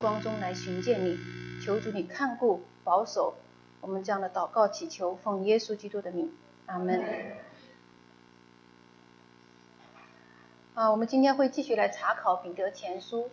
[0.00, 1.18] 光中来寻见你，
[1.60, 3.34] 求主你看顾保守
[3.80, 6.32] 我们这样的祷告祈求，奉耶稣基督的名，
[6.66, 7.02] 阿门。
[10.74, 13.28] 啊，我们今天会继续来查考彼得前书。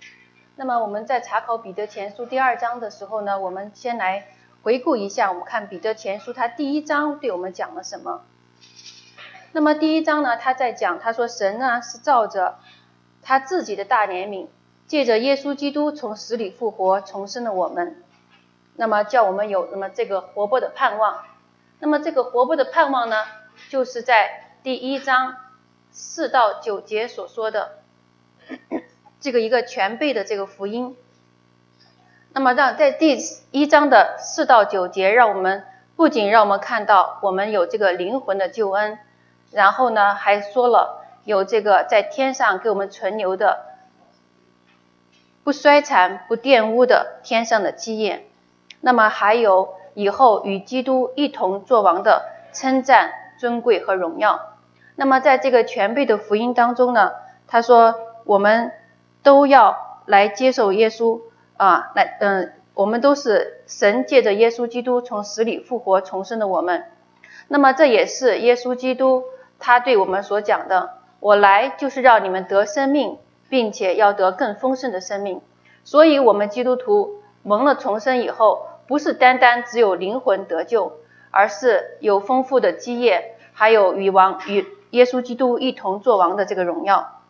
[0.56, 4.30] 那么我们在查考彼得前书第二章的时候呢，我们先来
[4.64, 8.26] 回顾一下，我们看彼得前书他第一章对我们讲了什么。
[9.52, 12.58] 那么第一章呢，他在讲，他说神呢是照着
[13.22, 14.48] 他自己的大怜悯。
[14.88, 18.04] 借着耶稣基督从死里复活，重生了我们，
[18.76, 21.24] 那么叫我们有那么这个活泼的盼望。
[21.80, 23.24] 那么这个活泼的盼望呢，
[23.70, 25.36] 就是在第一章
[25.92, 27.80] 四到九节所说的
[29.20, 30.96] 这个一个全备的这个福音。
[32.32, 33.18] 那么让在第
[33.52, 35.64] 一章的四到九节，让我们
[35.96, 39.00] 不仅让我们看到我们有这个灵魂的救恩，
[39.52, 43.75] 然后呢还说了有这个在天上给我们存留的。
[45.46, 48.26] 不衰残、不玷污的天上的基业，
[48.82, 54.40] 那么还有以后与基督一同作王的称赞、尊贵和荣耀。
[54.96, 57.12] 那么在这个全备的福音当中呢，
[57.48, 57.94] 他说
[58.24, 58.72] 我们
[59.22, 61.22] 都要来接受耶稣
[61.58, 66.86] 啊，来嗯，我们都是神借着耶稣基督从死里复活重生的我们。
[67.50, 69.24] 那么这也是耶稣基督
[69.60, 73.20] 他对我们所讲的：我来就是让你们得生命。
[73.50, 75.42] 并且要得更丰盛的生命，
[75.84, 80.94] 所以，我们基督徒蒙了重生以后，不是单单只有灵魂得救，
[81.32, 87.22] 而是有丰富的基业，还有与王与耶稣基督一同作王的这个荣耀。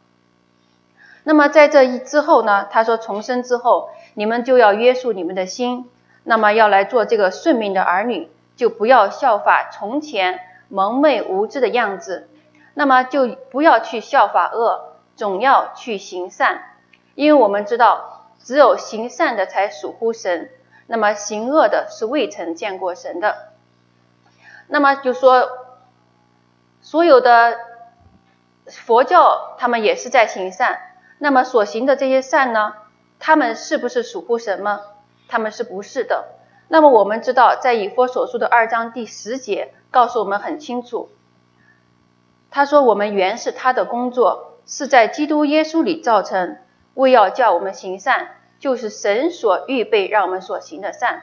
[1.23, 2.67] 那么，在这一之后呢？
[2.69, 5.89] 他说，重生之后，你们就要约束你们的心，
[6.23, 12.29] 那么要来做这个顺命的儿女，就不要效法从前蒙昧无知的样子，
[12.75, 14.84] 那么就不要去效法恶。
[15.16, 16.61] 总要去行善，
[17.16, 20.49] 因为我们知道，只有行善的才属乎神，
[20.88, 23.53] 那么行恶的是未曾见过神的。
[24.67, 25.47] 那么就说，
[26.81, 27.57] 所有的
[28.67, 30.79] 佛教他们也是在行善，
[31.19, 32.73] 那么所行的这些善呢，
[33.19, 34.81] 他们是不是属乎神吗？
[35.29, 36.25] 他们是不是的。
[36.67, 41.09] 那么我们知道，在以佛所述的二章第十节告诉我们很清楚，
[42.51, 44.51] 他说我们原是他的工作。
[44.66, 46.58] 是在基督耶稣里造成，
[46.96, 51.22] 为要叫我们行善，就是神所预备让我们所行的善。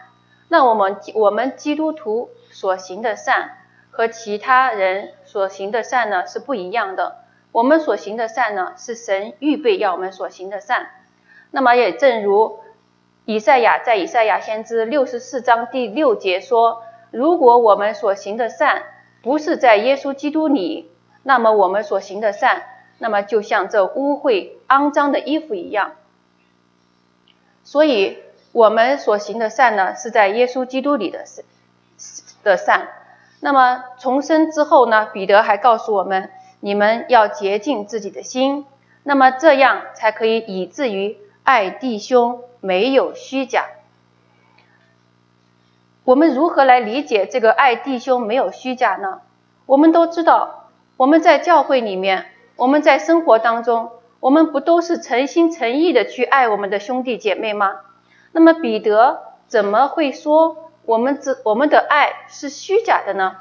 [0.48, 3.50] 那我们我们基督徒所行的善
[3.90, 7.16] 和其他人所行的善呢是不一样的。
[7.50, 10.88] 我们所行的善呢是神预备要我们所行的善。
[11.50, 12.60] 那么也正如
[13.24, 18.84] 以赛亚在以赛亚先知六十四章第六节说：“如果我们所行的善
[19.22, 20.90] 不是在耶稣基督里，
[21.22, 22.62] 那么我们所行的善。”
[22.98, 25.92] 那么就像这污秽肮脏的衣服一样，
[27.64, 28.18] 所以
[28.52, 31.44] 我们所行的善呢，是在耶稣基督里的善
[32.44, 32.88] 的善。
[33.40, 36.30] 那么重生之后呢，彼得还告诉我们，
[36.60, 38.66] 你们要洁净自己的心，
[39.02, 43.66] 那么这样才可以以至于爱弟兄没有虚假。
[46.04, 49.22] 我们如何来理解这个爱弟兄没有虚假呢？
[49.66, 52.26] 我们都知道，我们在教会里面。
[52.56, 57.80] 我们在生活当中，我们不都是诚心诚意的去爱我们的兄弟姐妹吗？
[58.32, 63.36] 那么彼得怎么会说我们这我们的爱是虚假的呢？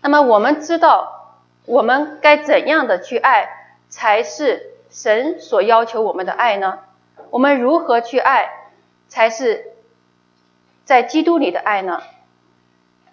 [0.00, 3.48] 那么我们知道我们该怎样的去爱
[3.88, 6.80] 才是神所要求我们的爱呢？
[7.30, 8.50] 我们如何去爱
[9.08, 9.72] 才是
[10.84, 12.02] 在基督里的爱呢？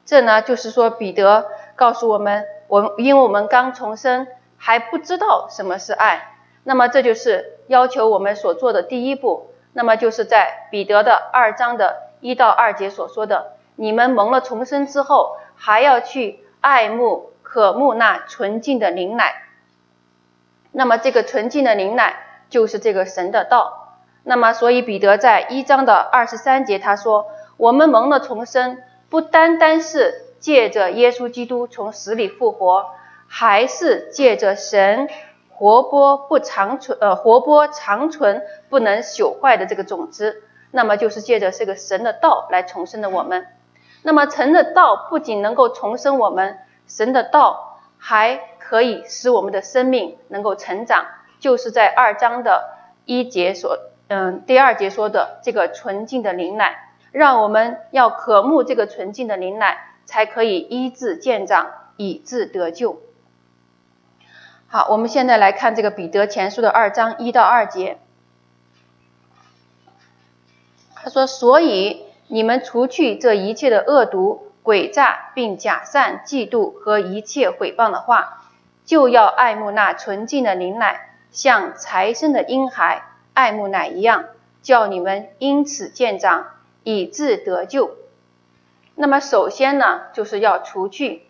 [0.06, 4.28] 这呢就是说彼得告诉我们，我因为我们刚重生。
[4.64, 9.50] 还不知道什么是爱，那么这就是要求我们所做的第一步。
[9.74, 19.34] 那么就是在彼得的二章的一到二节所说的：你们蒙了重生之后，还要去爱慕、渴慕那纯净的灵奶。
[20.72, 22.18] 那么这个纯净的灵奶
[22.52, 23.96] 就是这个神的道。
[24.22, 27.26] 那么所以彼得在一章的二十三节他说：
[27.58, 28.78] 我们蒙了重生，
[29.10, 32.88] 不单单是借着耶稣基督从死里复活。
[33.34, 35.08] 还是借着神
[35.48, 43.48] 活泼不长存，呃，活泼长存不能朽坏的这个种子，那么就是借着这个神的道来重生的我们。
[44.04, 51.06] 那么神的道不仅能够重生我们，神的道还可以使我们的生命能够成长，
[51.40, 52.70] 就是在二章的
[53.06, 53.80] 一节所，
[54.10, 63.02] 嗯，第二节说的这个纯净的灵奶，让我们要渴慕这个纯净的灵奶，才可以医治见长，以致得救。
[64.68, 67.98] 好，我们现在来看这个彼得前书的二章一到二节。
[70.96, 78.50] 他说：“所以你们除去这一切的恶毒、诡诈，并假善、嫉妒和一切毁谤的话，
[78.84, 84.26] 就要爱慕那纯净的灵奶，像财生的婴孩爱慕奶一样，
[84.62, 86.48] 叫你们因此见长，
[86.84, 87.96] 以致得救。”
[88.96, 91.24] 那么首先呢，就是要除去。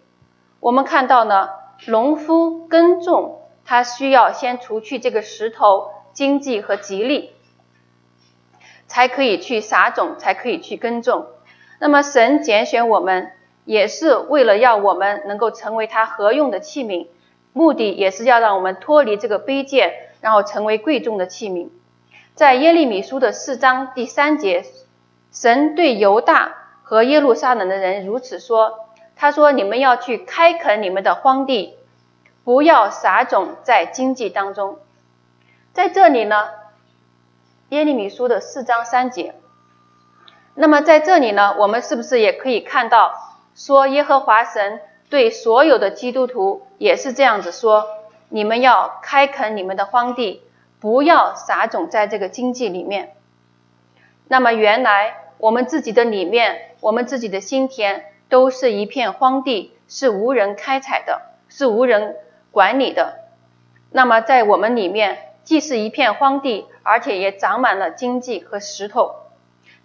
[0.59, 1.49] 我们看到呢，
[1.87, 7.31] 农夫耕种，他需要先除去这个石头、经济和吉利。
[8.87, 11.27] 才可以去撒种，才可以去耕种。
[11.79, 13.31] 那么神拣选我们，
[13.63, 17.07] 也是为了要我们能够成为他合用的器皿，
[17.53, 21.69] 目的也是要让我们脱离这个卑贱，然后成为贵重的器皿。
[22.35, 24.65] 在耶利米书的四章第三节，
[25.31, 26.60] 神对犹大
[26.91, 31.75] 和耶路撒冷的人如此说：“他说，你们要去开垦你们的荒地，
[32.43, 34.77] 不要撒种在经济当中。”
[35.71, 36.49] 在这里呢。
[37.69, 39.33] 耶利米书的四章三节，
[40.55, 43.13] 那么在这里呢，我们是不是也可以看到，
[43.55, 47.87] 说耶和华神对所有的基督徒也是这样子说：
[48.27, 50.43] 你们要开垦你们的荒地，
[50.81, 53.15] 不要撒种在这个经济里面。
[54.27, 62.17] 那么原来我们自己的里面，我们自己的心田都是一片荒地，是无人开采的，是无人
[62.51, 63.19] 管理的。
[63.91, 65.27] 那么在我们里面。
[65.43, 69.15] 既是一片荒地，而且也长满了荆棘和石头。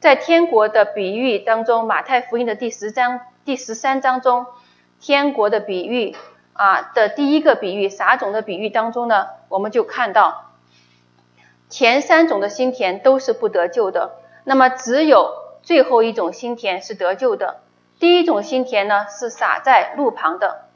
[0.00, 4.44] 在天国的比喻当中，《马太福音》的第十章第十三章中，
[5.00, 6.14] 天国的比喻
[6.52, 10.52] 啊的第一个比喻撒种的比喻当中呢，我们就看到
[11.70, 15.32] 前三种的心田都是不得救的，那么只有
[15.66, 17.56] 最后一种心田是得救的。
[17.98, 20.66] 第一种心田呢是撒在路旁的，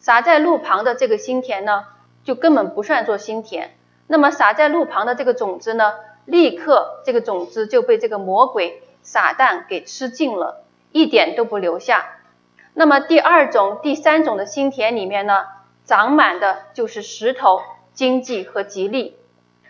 [0.00, 1.84] 撒在路旁的这个心田呢，
[2.24, 3.70] 就根本不算作心田。
[4.08, 5.94] 那么撒在路旁的这个种子呢，
[6.24, 12.16] 立刻这个种子就被这个魔鬼撒旦给吃尽了，一点都不留下。
[12.74, 15.44] 那么第二种、第三种的心田里面呢，
[15.84, 17.60] 长满的就是石头、
[17.92, 19.16] 经济和吉利。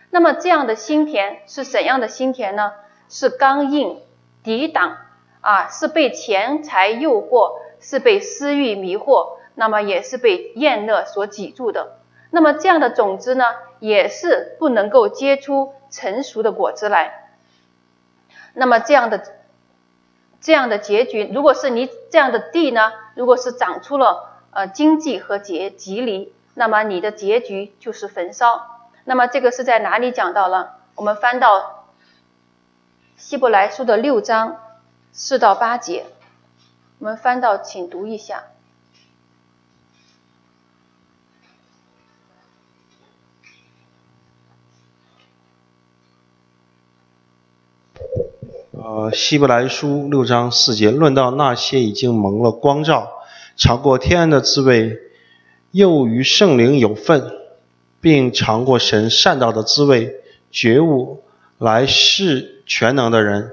[0.09, 2.71] 那么这样的心田是怎样的心田呢？
[3.09, 3.99] 是刚硬、
[4.43, 4.97] 抵挡
[5.41, 11.97] 啊，是被钱财诱惑，是被私欲迷惑，那么也是被厌乐所挤住的。
[12.29, 13.45] 那么这样的种子呢，
[13.79, 17.29] 也是不能够结出成熟的果子来。
[18.53, 19.23] 那么这样的
[20.39, 28.89] 这样的结局，如果是你这样的地呢，如果是长出了呃经济和结吉离，那么你的结局就是焚烧。
[29.03, 30.77] 那么这个是在哪里讲到了？
[30.95, 31.80] 我们翻到
[33.21, 34.57] 希伯来书的六章
[35.13, 36.07] 四到八节，
[36.97, 38.45] 我们翻到，请读一下。
[48.71, 53.21] 呃，希伯来书六章四节论到那些已经蒙了光照、
[53.55, 54.97] 尝过天恩的滋味，
[55.69, 57.31] 又与圣灵有份，
[58.01, 60.15] 并尝过神善道的滋味、
[60.49, 61.23] 觉悟
[61.61, 63.51] 来世全能的人，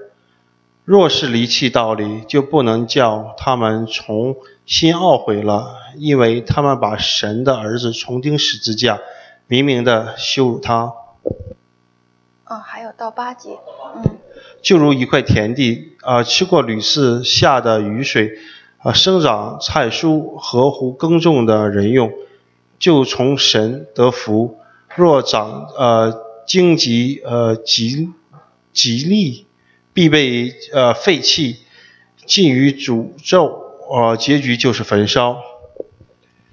[0.87, 4.35] 若是离弃道理，就不能叫他们重
[4.65, 8.99] 新懊悔了，因为他们把神的儿子重钉十字架，
[9.47, 10.95] 明明的羞辱他。
[12.47, 13.59] 哦，还有到八节，
[13.95, 14.17] 嗯。
[14.63, 18.39] 就如一块田地，啊，吃过屡次下的雨水，
[18.79, 22.11] 啊，生长菜蔬合乎耕种的人用，
[22.79, 24.57] 就从神得福；
[24.97, 28.11] 若长呃荆棘呃吉
[28.73, 29.47] 吉利，
[29.93, 31.59] 必被呃废弃，
[32.25, 35.43] 尽于诅咒，呃，结局就是焚烧。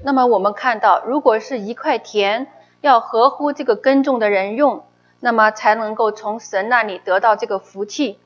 [0.03, 2.47] 那么我们看到，如果是一块田，
[2.81, 4.83] 要合乎这个耕种的人用。
[5.21, 8.19] 那么才能够从神那里得到这个福气。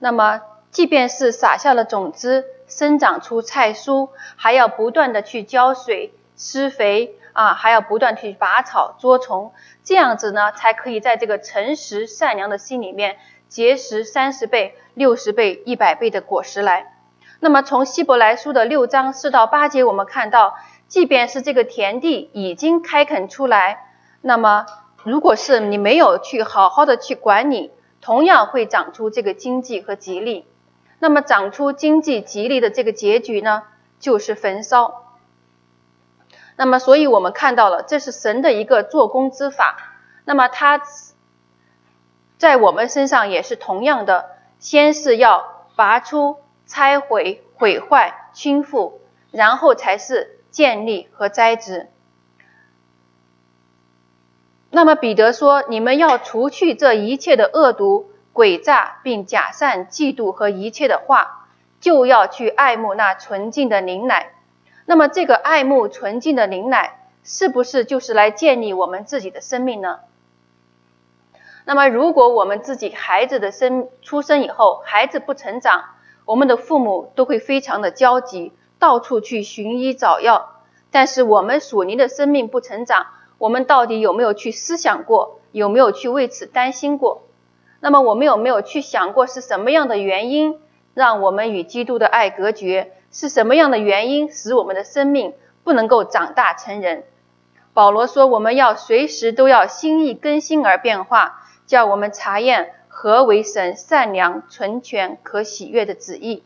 [0.00, 0.40] 那么，
[0.72, 9.52] 即便是撒下了种子，生长出菜蔬，还要不断的去浇水、施肥啊，还要不断去拔草、捉虫，
[9.84, 13.16] 这样子呢，才可以在这个诚实善良的心里面
[13.48, 16.94] 结实三十倍、六十倍、一百倍的果实来。
[17.40, 20.54] 那么，从希伯来书的六章四到八节，我们看到，
[20.88, 23.86] 即便是这个田地已经开垦出来，
[24.20, 24.66] 那么。
[25.04, 30.46] 如果是你没有去好好的去管理，同样会长出这个经济和吉利。
[31.00, 33.64] 那么长出经济吉利的这个结局呢，
[33.98, 35.01] 就是焚烧。
[36.56, 39.76] 那么，所以我们看到了，这是神的一个做工之法。
[40.24, 40.80] 那么他
[42.38, 48.94] 在我们身上也是同样的，先是要拔出、拆毁、毁坏、倾覆，
[49.30, 51.88] 然后才是建立和栽植。
[54.70, 61.46] 那么彼得说：“你们要除去这一切的恶毒、诡诈，并假善、嫉妒和一切的话，
[61.80, 64.31] 就要去爱慕那纯净的灵奶。
[64.84, 70.00] 那么，这个爱慕纯净的灵奶，是不是就是来建立我们自己的生命呢？
[71.64, 75.84] 那么，如果我们自己孩子的生出生以后，孩子不成长，
[76.24, 80.56] 我们的父母都会非常的焦急，到处去寻医找药。
[80.90, 83.06] 但是，我们属灵的生命不成长，
[83.38, 85.38] 我们到底有没有去思想过？
[85.52, 87.22] 有没有去为此担心过？
[87.80, 90.58] 那么，我们有没有去想过是什么样的原因
[90.94, 92.92] 让我们与基督的爱隔绝？
[93.12, 97.04] 是什么样的原因使我们的生命不能够长大成人？
[97.72, 101.38] 保罗说，我们要随时都要心意更新而变化。
[101.64, 106.42] 叫我们查验何为神善良、纯全、可喜悦的旨意。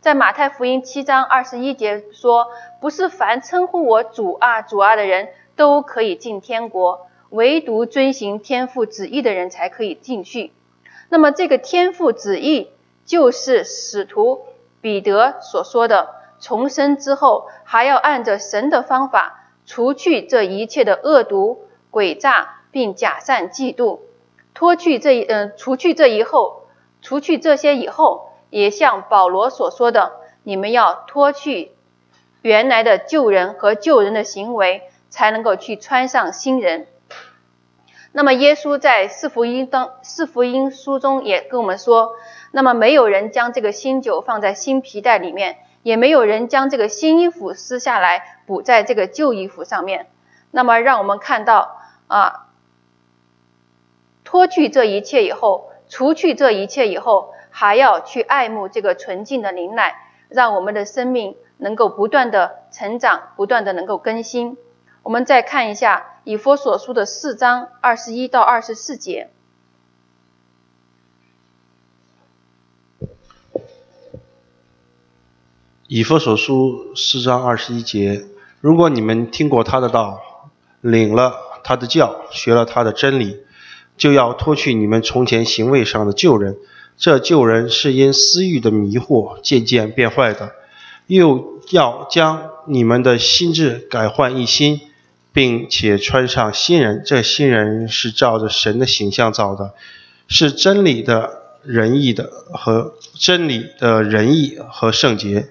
[0.00, 2.46] 在马太福音七章二十一节说
[2.80, 10.52] ：“不是凡称呼我主啊、主啊的人都可以进天国，唯独遵行天父旨意的人才可以进去。”
[11.10, 12.70] 那么，这个天父旨意
[13.04, 14.46] 就是使徒
[14.84, 24.00] 彼得所说的：重生之后，还要按着神的方法，除去这一切的恶毒、诡诈，并假善、嫉妒。
[24.52, 26.66] 脱去这一嗯，除去这以后，
[27.00, 30.12] 除去这些以后，也像保罗所说的，
[30.42, 31.70] 你们要脱去
[32.42, 36.86] 原来的旧人和旧人的行为，才能够去穿上新人。
[38.12, 42.12] 那么耶稣在四福音当四福音书中也跟我们说，
[42.56, 50.06] 那么没有人将这个新酒放在新皮带里面，也没有人将这个新衣服撕下来补在这个旧衣服上面。
[50.52, 52.46] 那么让我们看到啊。
[54.22, 59.96] 脱去这一切以后，除去这一切以后，还要去爱慕这个纯净的灵奶，
[60.28, 64.56] 让我们的生命能够不断的成长，不断的能够更新。
[65.02, 69.33] 我们再看一下以佛所书的四章二十一到二十四节。
[75.86, 78.24] 以佛所书四章二十一节：
[78.62, 80.18] 如果你们听过他的道，
[80.80, 83.36] 领了他的教，学了他的真理。
[83.96, 86.56] 就要脱去你们从前行为上的旧人，
[86.96, 90.48] 这旧人是因私欲的迷惑渐渐变坏的；
[91.06, 94.80] 又要将你们的心智改换一新，
[95.32, 97.02] 并且穿上新人。
[97.04, 99.74] 这新人是照着神的形象造的，
[100.28, 105.50] 是真理的仁义的和真理的仁义和圣洁。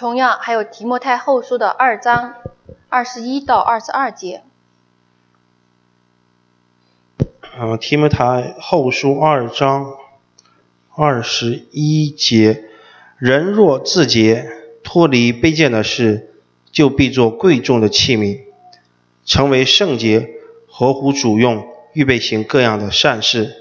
[0.00, 2.32] 同样，还有提摩太后书的二章
[2.88, 4.42] 二十一到二十二节。
[7.58, 9.92] 呃，提摩太后书二章
[10.96, 12.64] 二十一节：
[13.18, 14.50] 人若自洁，
[14.82, 16.32] 脱离卑贱的事，
[16.72, 18.44] 就必作贵重的器皿，
[19.26, 20.30] 成为圣洁，
[20.66, 23.54] 合乎主用，预备行各样的善事。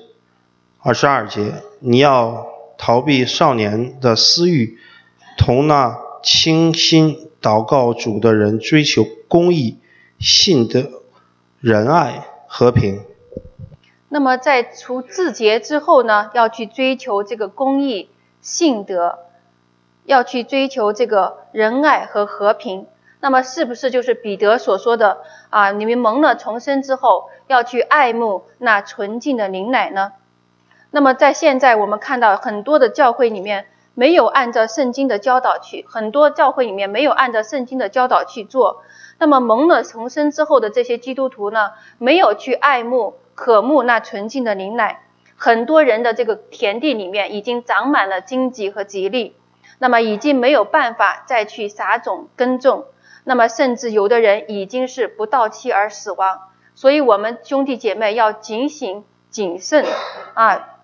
[0.80, 4.80] 二十二节：你要逃避少年的私欲，
[5.38, 9.80] 同那清心祷告主的人追求公义、
[10.20, 10.90] 信德、
[11.60, 13.02] 仁爱、和平。
[14.10, 18.10] 那么在除字节之后呢，要去追求这个公义、
[18.42, 19.20] 信德，
[20.04, 22.88] 要去追求这个仁爱和和平。
[23.22, 25.18] 那么是不是就是彼得所说的
[25.50, 25.72] 啊？
[25.72, 30.14] 你们蒙了重生之后，要去爱慕那纯净的灵奶呢？
[30.92, 33.68] 那么在现在我们看到很多的教会里面
[34.00, 38.82] 没有按照圣经的教导去，很多教会里面没有按照圣经的教导去做。
[39.18, 43.16] 那么蒙了重生之后的这些基督徒呢，没有去爱慕。
[43.36, 45.02] 渴慕那纯净的灵奶，
[45.38, 49.36] 很多人的这个田地里面已经长满了荆棘和吉利，
[49.80, 52.86] 那么已经没有办法再去撒种耕种，
[53.24, 56.40] 那么甚至有的人已经是不到期而死亡，
[56.76, 59.86] 所以我们兄弟姐妹要警醒谨慎
[60.34, 60.76] 啊。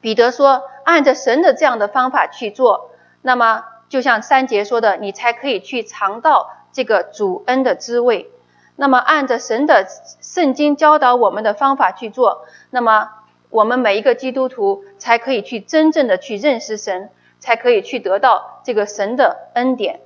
[0.00, 8.30] 彼得说，按着神的这样的方法去做，那么就像三杰说的，你才可以去尝到这个主恩的滋味。
[8.74, 9.86] 那么，按着神的
[10.22, 13.10] 圣经教导我们的方法去做，那么
[13.50, 20.00] 我们每一个基督徒才可以去真正的去认识神，才可以去得到这个神的恩典。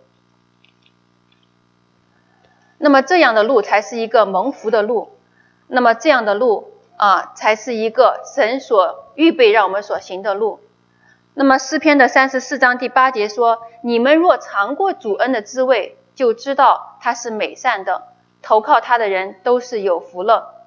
[2.78, 5.12] 那么这样的路才是一个蒙福的路，
[5.68, 10.58] 那么这样的路啊，才是一个神所预备让我们所行的路。
[11.34, 18.02] 那么诗篇的三十四章第八节说：“你们若尝过主恩的滋味，就知道他是美善的。”
[18.42, 20.66] 投靠他的人都是有福了。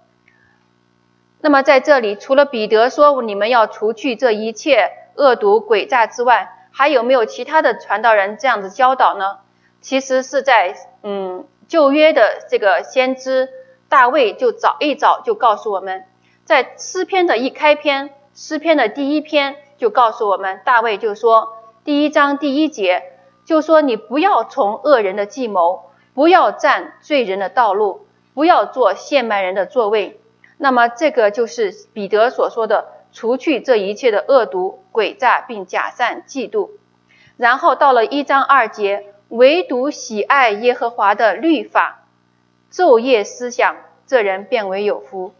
[1.41, 9.39] 那么在这里，除了彼得说你们要除去这一切恶毒诡诈之外，还有没有其他的传道人这样子教导呢？
[9.81, 13.49] 其实是在嗯旧约的这个先知
[13.89, 16.05] 大卫就早一早就告诉我们，
[16.45, 21.53] 在诗篇的一开篇，诗篇的第一篇就告诉我们，大卫就说，
[21.83, 23.03] 第一章第一节
[23.45, 30.19] 就说你不要从恶人的计谋，不要占罪人的道路，不要做陷害人的座位。
[30.57, 36.69] 那么这个就是彼得所说的，除去这一切的恶毒、诡诈，并假善、嫉妒。
[37.37, 42.05] 然后到了一章二节，唯独喜爱耶和华的律法，
[42.71, 43.75] 昼夜思想，
[44.07, 45.33] 这人变为有福。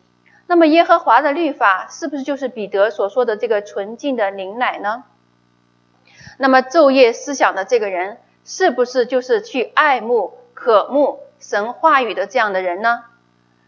[0.47, 5.03] 那么耶和华的律法是不是就是彼得所说的这个纯净的灵奶呢？
[6.37, 13.03] 那么昼夜思想的这个人，是不是就是去爱慕、渴慕神话语的这样的人呢？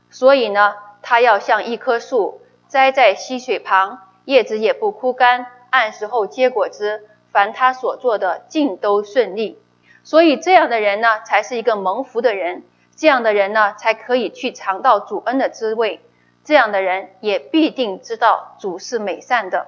[0.10, 7.10] 所以呢，他要像一棵树栽在溪水旁，叶子也不枯干，按时候结果子。
[7.30, 9.60] 凡他所做的尽都顺利，
[10.04, 12.64] 所以这样的人呢，才是一个蒙福的人。
[12.96, 16.02] 这样的人呢，才可以去尝到主恩的滋味。
[16.48, 19.68] 这样的人也必定知道主是美善的。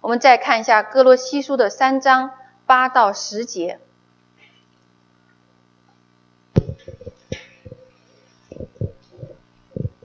[0.00, 2.30] 我们再看一下哥罗西书的三章
[2.64, 3.80] 八到十节。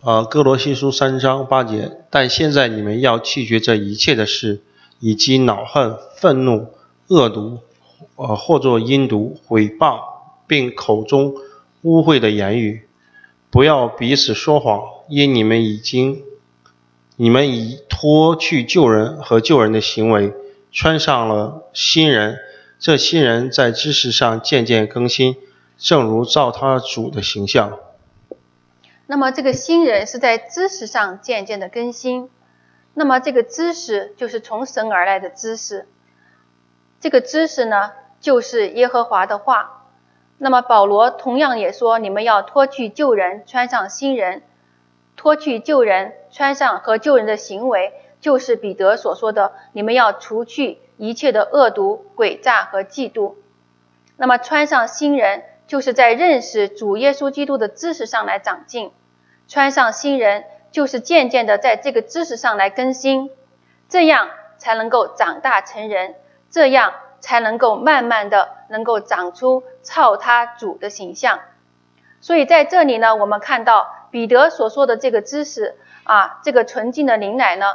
[0.01, 1.99] 啊，哥罗西书三章八节。
[2.09, 4.63] 但现在你们要弃绝这一切的事。
[5.03, 6.75] 以及恼恨、愤怒、
[7.07, 7.61] 恶毒，
[8.17, 9.99] 呃，或作阴毒、毁谤，
[10.45, 11.33] 并口中
[11.81, 12.87] 污秽的言语，
[13.51, 16.23] 不要彼此说谎，因你们已经，
[17.17, 20.33] 你们已脱去救人和救人的行为，
[20.71, 22.39] 穿上了新人。
[22.79, 25.35] 这新人在知识上渐渐更新，
[25.77, 27.77] 正如照他主的形象。
[29.05, 32.29] 那么，这个新人是在知识上渐渐的更新。
[32.93, 35.87] 那么这个知识就是从神而来的知识，
[37.01, 37.91] 这个知识呢，
[38.21, 39.80] 就是耶和华的话。
[40.43, 44.41] 那么保罗同样也说，你们要脱去旧人，穿上新人。
[45.15, 53.35] 脱去旧人，穿上和旧人的行为，就是彼得所说的，你们要除去一切的恶毒、诡诈和嫉妒。
[54.17, 58.91] 那么穿上新人，就是在认识主耶稣基督的知识上来长进。
[59.47, 60.45] 穿上新人。
[60.71, 63.29] 就是渐渐的在这个知识上来更新，
[63.89, 66.15] 这样才能够长大成人，
[66.49, 71.39] 这样才能够慢慢的能够长出操他主的形象。
[72.19, 77.65] 所以在这里呢，我们看到彼得所说的这个知识啊，这个纯净的灵奶呢，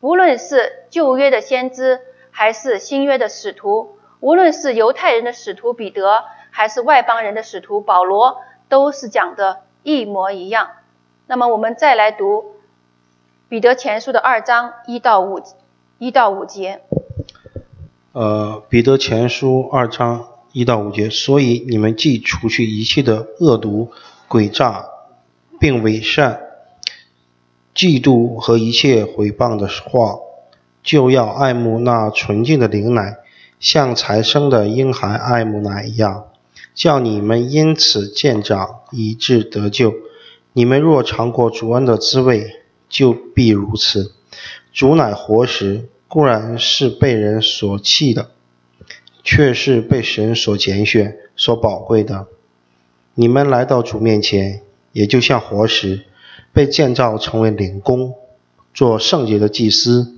[0.00, 2.00] 无论是旧约的先知，
[2.30, 10.70] 还是新约的使徒，无论是犹太人的使徒彼得，还是外邦人的使徒保罗，都是讲的一模一样。
[11.26, 12.42] 那么我们再来读
[13.48, 15.42] 《彼得前书》的二章一到五
[15.98, 16.82] 一到五节。
[18.12, 23.90] 呃，《彼得前书》二章一到五节，所以你们既除去一切的恶毒、
[24.26, 24.86] 诡诈，
[25.60, 26.40] 并伪善、
[27.74, 30.16] 嫉妒和一切毁谤的话，
[30.82, 33.18] 就要爱慕那纯净的灵奶，
[33.60, 36.24] 像才生的婴孩爱慕奶一样，
[36.74, 39.92] 叫你们因此渐长，以致得救。
[40.54, 44.14] 你们若尝过主恩的滋味，就必如此。
[44.72, 48.30] 主乃活石，固然是被人所弃的，
[49.26, 52.28] 却是被神所拣选、所宝贵的。
[53.14, 54.62] 你们来到主面前，
[54.92, 56.04] 也就像活石，
[56.52, 58.14] 被建造成为灵宫，
[58.72, 60.14] 做圣洁的祭司，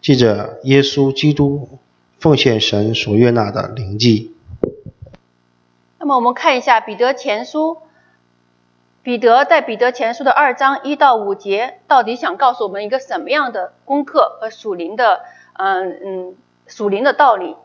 [0.00, 1.68] 记着耶稣基督
[2.20, 4.32] 奉献神所悦纳的灵祭。
[5.98, 7.78] 那么，我们看一下彼得前书。
[9.02, 15.22] 彼得在彼得前书的二章一到五节，到底想告诉我们一个什么样的功课和属灵的，
[15.54, 16.36] 嗯嗯，
[16.68, 17.56] 属灵的道理？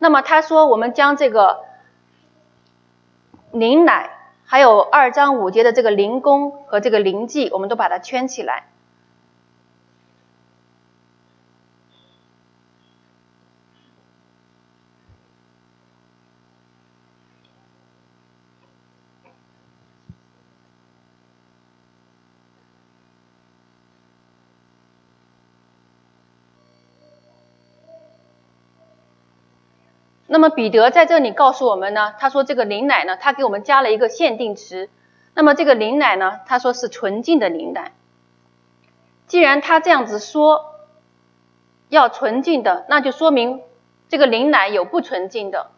[0.00, 1.60] 那么他说，我们将这个
[3.52, 4.10] 灵奶，
[4.46, 8.69] 还有二章五节的这个灵功和这个灵祭，我们都把它圈起来。
[30.32, 34.88] 那么彼得在这里告诉我们呢，他说这个灵奶呢，他给我们加了一个限定词。
[35.34, 37.90] 那么这个灵奶呢，他说是纯净的灵奶。
[39.26, 40.76] 既然他这样子说
[41.88, 43.60] 要纯净的，那就说明
[44.08, 45.72] 这个灵奶有不纯净的。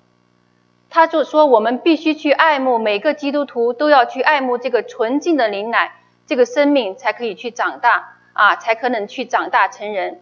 [0.90, 5.94] 他就说我们必须去爱慕，每个基督徒都要去爱慕这个纯净的灵奶，
[6.26, 10.20] 这个生命才可以去长大啊，才可能去长大成人。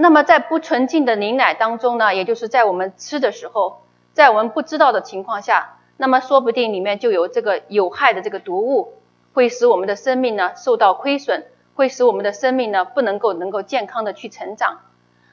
[0.00, 3.82] 那么在不纯净的灵奶当中呢，也就是在我们吃的时候，
[4.12, 8.94] 在我们不知道的情况下，那么说不定里面就有这个有害的这个毒物，
[9.34, 14.78] 会使我们的生命呢受到亏损，会使我们的生命呢不能够能够健康的去成长。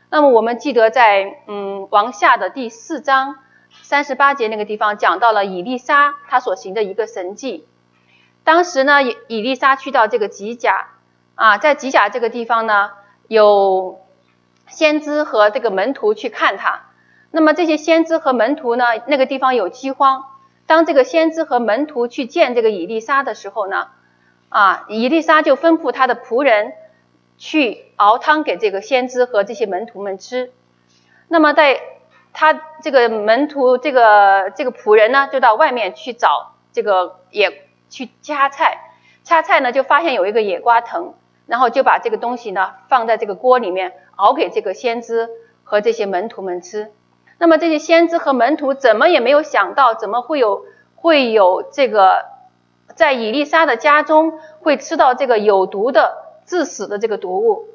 [0.09, 3.35] 那么我们记得在嗯王下的第四章
[3.83, 7.67] 三十八节那个地方讲到了以利沙他所行的一个神迹。
[8.43, 10.87] 当时呢以以利沙去到这个吉甲
[11.35, 12.89] 啊，在吉甲这个地方呢
[13.27, 13.99] 有
[14.75, 16.83] 先知和这个门徒去看他。
[17.31, 20.25] 那么这些先知和门徒呢，那个地方有饥荒。
[20.67, 23.87] 当这个先知和门徒去见这个以利沙的时候呢，
[24.49, 26.73] 啊，以利沙就吩咐他的仆人
[27.37, 30.51] 去熬汤给这个先知和这些门徒们吃。
[31.29, 31.79] 那么在
[32.33, 38.91] 他这个门徒这个这个仆人呢，就到外面去找这个野去掐菜，
[39.23, 41.13] 掐菜呢就发现有一个野瓜藤，
[41.47, 45.29] 然后就把这个东西呢放在这个锅里面熬给这个先知
[45.63, 46.91] 和这些门徒们吃。
[47.37, 52.25] 那么这些先知和门徒怎么也没有想到，怎么会有会有这个
[52.95, 57.67] 在以利沙的家中会吃到这个有毒的致死的这个毒物？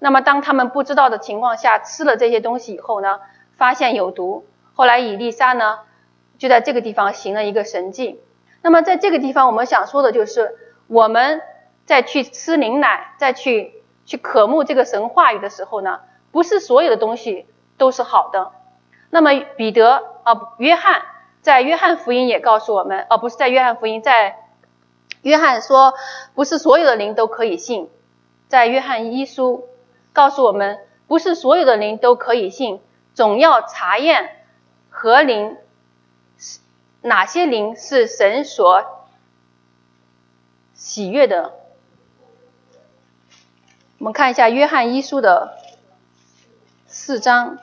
[0.00, 3.20] 那么当他们不知道的情况下吃了这些东西以后呢，
[3.56, 4.44] 发现有毒。
[4.74, 5.78] 后来以利沙呢
[6.36, 8.20] 就在这个地方行了一个神迹。
[8.60, 10.56] 那么在这个地方，我们想说的就是
[10.88, 11.40] 我们
[11.86, 16.00] 再去吃灵奶，再去去渴慕这个神话语的时候呢，
[16.32, 18.52] 不是所有的东西都是好的。
[19.10, 21.02] 那么彼得啊，约翰
[21.40, 24.36] 在约翰福音也告诉我们，啊，不是在约翰福音，在
[25.22, 25.94] 约翰说，
[26.34, 27.88] 不是所有的灵都可以信，
[28.48, 29.68] 在约翰一书
[30.12, 32.80] 告诉我们，不是所有的灵都可以信，
[33.14, 34.30] 总要查验
[34.90, 35.56] 何灵
[36.38, 36.60] 是
[37.02, 38.82] 哪些灵是神所
[40.72, 41.52] 喜悦的。
[43.98, 45.58] 我们看一下约翰一书的
[46.86, 47.58] 四章。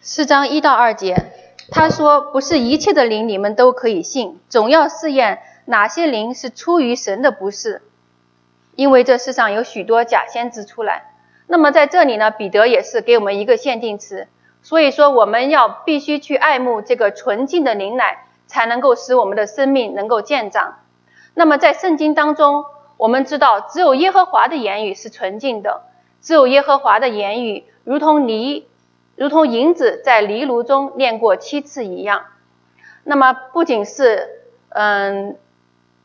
[0.00, 1.32] 四章一到二节，
[1.70, 7.82] 他说：“不是一切的灵你们都可以信，总要试验哪些灵是出于神的，不是。
[8.74, 11.12] 因为这世上有许多假先知出来。
[11.46, 14.28] 那么在这里呢，彼得也是给我们一个限定词，
[14.62, 20.78] 所以说我们要必须去爱慕这个纯净的灵奶，才能够使我们的生命能够见长。
[21.34, 22.66] 那么在圣经当中，
[22.98, 25.82] 我们知道只有耶和华的言语是纯净的，
[26.20, 28.68] 只有耶和华的言语如同泥。”
[29.14, 32.24] 如同银子在泥炉中炼过七次一样，
[33.04, 34.26] 那么不仅是
[34.70, 35.36] 嗯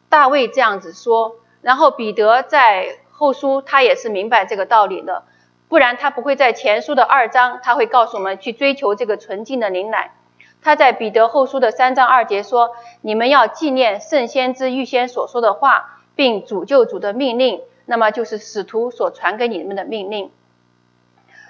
[0.09, 5.23] 大卫这样子说，然后彼得在后书他也是明白这个道理的，
[5.69, 10.11] 不然他不会在前书的二章他会告诉我们去追求这个纯净的灵奶。
[10.61, 20.31] 他在彼得后书的三章二节说：“你们要纪念圣先知预先所说的话，并主救主的命令，那么就是使徒所传给你们的命令。”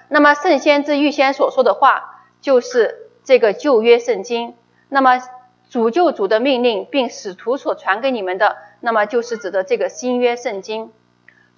[0.08, 4.54] 那么圣先知预先所说的话，就是这个旧约圣经。
[4.88, 5.20] 那么
[5.68, 10.90] 主救主的命令，并使徒所传给你们的，那么就是指的这个新约圣经。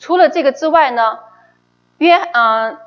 [0.00, 1.20] 除了这个之外呢，
[1.98, 2.78] 约嗯，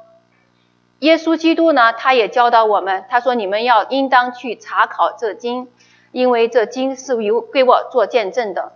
[1.00, 5.70] 耶稣基督呢，他也教导我们，他说你们要应当去查考这经，
[6.12, 8.74] 因为这经是由给我做见证的。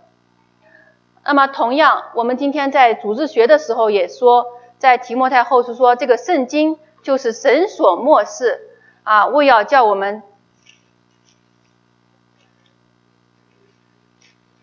[1.24, 4.46] 那么同样，我们今天在组织学的时候也说。
[4.78, 8.60] 在提摩太后书说，这个圣经就是神所漠视
[9.02, 10.22] 啊，为要叫我们，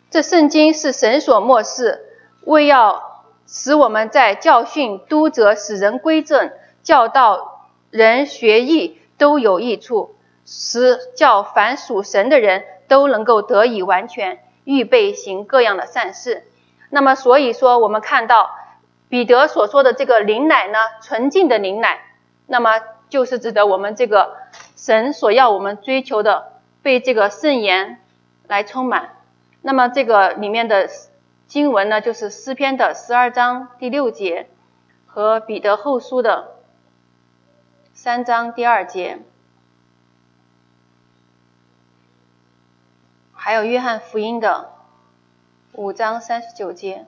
[0.10, 2.06] 这圣经是神所漠视，
[2.46, 6.50] 为要使我们在教训、督责、使人归正、
[6.86, 16.46] 教导人学艺都有益处，使叫凡属神的人都能够得以完全，预备行各样的善事。
[16.90, 18.50] 那么，所以说我们看到。
[19.08, 22.02] 彼得所说的这个灵奶呢，纯净的灵奶，
[22.48, 24.36] 那么就是指的我们这个
[24.76, 28.00] 神所要我们追求的，被这个圣言
[28.48, 29.12] 来充满。
[29.62, 30.90] 那么这个里面的
[31.48, 34.50] 经文呢，就是诗篇的十二章第六节
[35.06, 36.55] 和彼得后书的
[38.06, 39.18] 三章第二节，
[43.34, 44.72] 还有约翰福音的
[45.72, 47.08] 五章三十九节。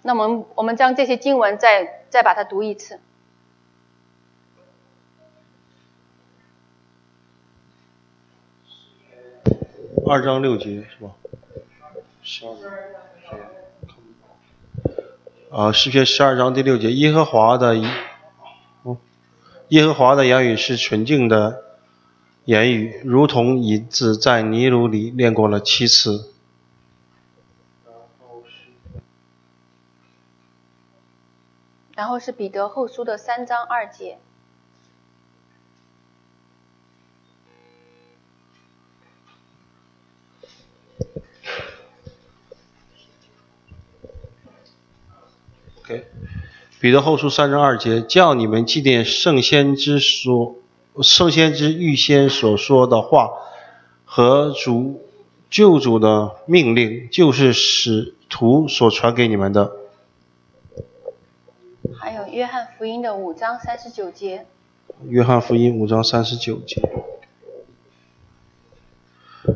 [0.00, 2.98] 那我们我们将这些经文再再把它读一次。
[10.08, 11.10] 二章六节是吧？
[15.50, 17.76] 啊，诗篇十二章第六节，耶和华的，
[18.82, 18.96] 哦，
[19.68, 21.62] 耶和华的言语是纯净的
[22.44, 26.32] 言语，如同银子在泥炉里炼过了七次。
[31.94, 34.18] 然后是彼得后书的三章二节。
[45.84, 46.06] OK，
[46.80, 50.56] 彼得后书三章二节，叫你们祭奠圣先知所
[51.02, 53.28] 圣先知预先所说的话
[54.06, 55.02] 和主
[55.50, 59.72] 救主的命令，就是使徒所传给你们的。
[61.98, 64.46] 还有约翰福音的五章三十九节。
[65.06, 66.80] 约翰福音五章三十九节。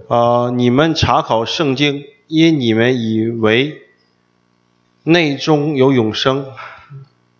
[0.09, 3.88] 啊，你们查考圣经，因你们以为
[5.09, 6.53] 内中有永生，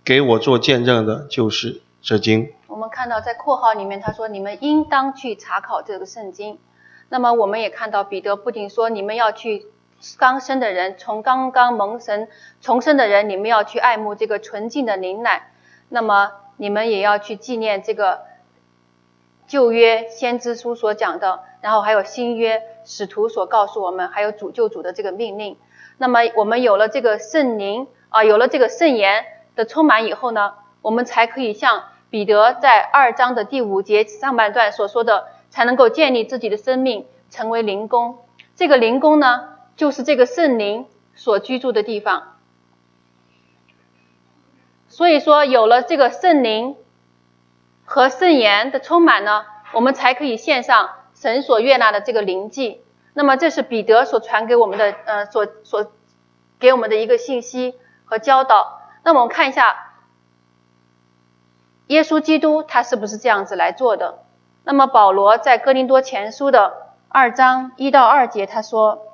[0.03, 2.51] 给我做见证的，就是这经。
[2.67, 6.59] 我们看到在括号里面，他说你们应当去查考这个圣经。
[7.11, 9.67] 那么我们也看到彼得不仅说你们要去。
[10.17, 12.29] 刚生的人，从刚刚蒙神
[12.61, 15.51] 重生的人，你们要去爱慕这个纯净的灵奶。
[15.89, 18.21] 那么你们也要去纪念这个
[19.49, 25.57] 旧约先知书所讲的，然后还有新约使徒所告诉我们，还有主救主的这个命令。
[25.99, 38.19] 那么我们有了这个圣灵啊，有了这个圣言的充满以后呢，我们才可以像彼得在二章的第五节上半段所说的，才能够建立自己的生命，成为灵宫。
[38.57, 39.51] 这个灵宫呢？
[39.77, 42.35] 就是这个圣灵所居住的地方，
[44.89, 46.75] 所以说有了这个圣灵
[47.85, 52.83] 和圣言的充满呢，我们才可以献上神所悦纳的这个灵祭。
[53.19, 55.91] 那么这是彼得所传给我们的，呃，所所
[56.61, 58.81] 给我们的一个信息和教导。
[59.03, 59.95] 那么我们看一下，
[61.89, 64.21] 耶稣基督他是不是这样子来做的？
[64.63, 69.05] 那么保罗在哥林多前书的二章一到二节他说。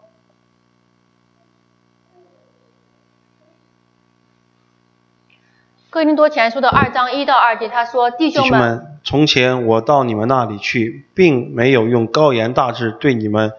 [5.88, 13.52] 哥林多前书的二章一到二节，他说：“弟兄们，从前我到你们那里去，并没有用高言大志对你们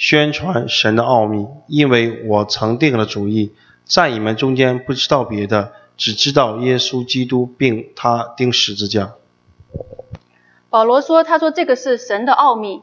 [0.00, 9.10] 宣传神的奥秘，因为我曾定了主意，在你们中间不知道别的，只知道耶稣基督，并他钉十字架。”
[10.70, 12.82] 保罗说：“他说这个是神的奥秘，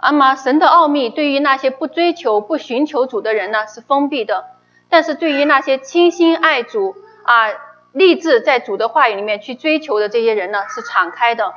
[0.00, 4.44] 那么神的奥秘对于那些不追求、不寻求主的人呢，是封闭的；
[4.88, 7.48] 但是对于那些倾心爱主啊。”
[7.92, 11.54] 立志在主的话语里面去追求的这些人呢，是敞开的。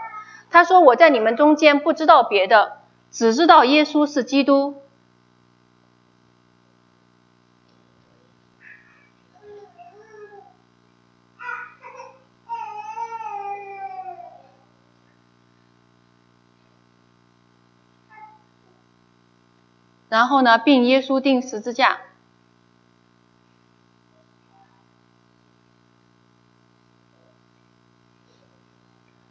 [0.49, 2.78] 他说：“我在你们中间不知道别的，
[3.11, 4.81] 只知道耶稣是基督。”
[20.09, 21.99] 然后呢，并耶稣钉十字架。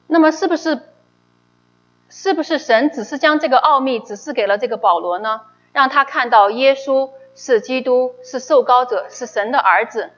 [0.06, 0.80] 那么是不是，
[2.08, 5.42] 是不是神只是将这个奥秘指示给了这个保罗呢？
[5.72, 10.10] 让他看到耶稣是基督，是受膏者，是神的儿子。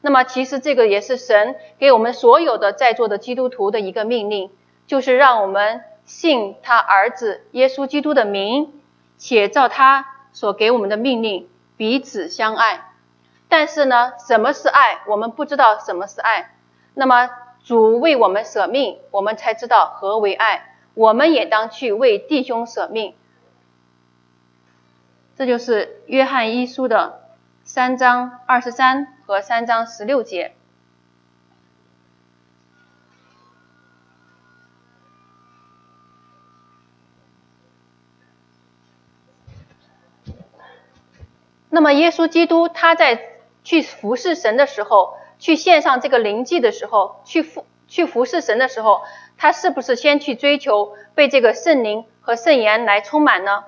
[0.00, 4.50] 那么其实这个也是神给我们所有的在座的基督徒的一个命令，
[4.86, 8.80] 就是让我们信他儿子耶稣基督的名，
[9.16, 12.90] 且照他所给我们的命令彼此相爱。
[13.48, 15.00] 但是呢，什么是爱？
[15.06, 16.54] 我们不知道什么是爱。
[16.94, 17.30] 那么。
[17.64, 20.75] 主为我们舍命，我们才知道何为爱。
[20.96, 23.14] 我们也当去为弟兄舍命。
[25.36, 27.20] 这就是约翰一书的
[27.62, 30.54] 三章二十三和三章十六节。
[41.68, 43.20] 那么，耶稣基督他在
[43.62, 45.18] 去服侍神的时候。
[45.38, 49.02] 去献上这个灵祭的时候，去服去服侍神的时候，
[49.38, 53.64] 他是不是先去追求被这个圣灵和圣言来充满呢？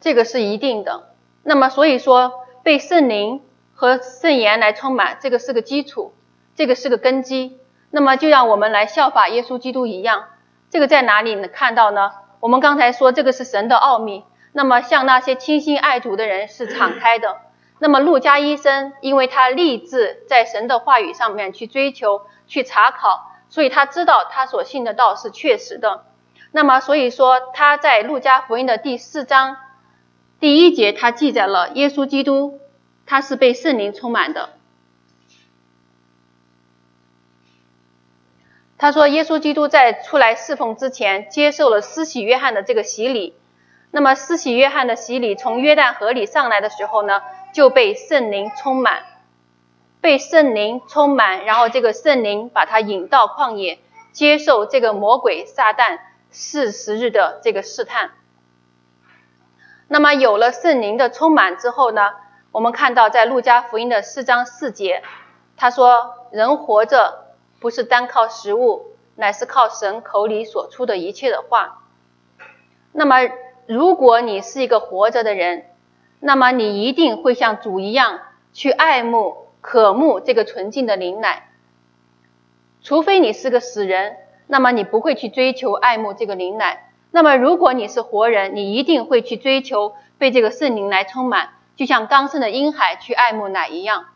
[0.00, 1.14] 这个是一定的。
[1.42, 3.40] 那么，所以说被圣灵
[3.72, 6.12] 和圣言来充满，这个是个基础，
[6.54, 7.58] 这个是个根基。
[7.90, 10.26] 那么就让我们来效法耶稣基督一样，
[10.68, 12.12] 这个在哪里能看到呢？
[12.44, 14.22] 我们刚才说这个是神的奥秘。
[14.52, 17.38] 那么像那些倾心爱主的人是敞开的。
[17.78, 26.04] 那么路加医生，因为他立志在神的话语上面去追求、去查考，所以他知道他所信的道是确实的。
[26.52, 29.56] 那么所以说他在路加福音的第四章
[30.38, 32.60] 第一节，他记载了耶稣基督
[33.06, 34.50] 他是被圣灵充满的。
[38.76, 43.36] 他说，耶稣基督在出来侍奉之前，接受了施洗约翰的这个洗礼。
[43.90, 47.22] 那么，施洗约翰的洗礼从约旦河里上来的时候呢，
[47.54, 49.04] 就被圣灵充满，
[50.00, 53.78] 被圣灵充满，然后这个圣灵把他引到旷野，
[54.10, 56.00] 接受这个魔鬼撒旦
[56.32, 58.10] 四十日的这个试探。
[59.86, 62.10] 那么，有了圣灵的充满之后呢，
[62.50, 65.04] 我们看到在路加福音的四章四节，
[65.56, 67.23] 他说：“人活着
[67.64, 71.80] 不是单靠食物，乃是靠神口里所出的一切的话。”
[72.92, 73.30] 那么，
[73.66, 75.64] 如果你是一个活着的人，
[76.20, 78.20] 那么你一定会像主一样
[78.52, 81.48] 去爱慕、渴慕这个纯净的灵奶。
[82.82, 86.90] 除非你是个死人，那么你不会去追求爱慕这个灵奶。
[87.12, 94.08] 那么如果你是活人，你一定会去追求被这个圣灵来充满，就像刚生的婴孩去爱慕奶一样。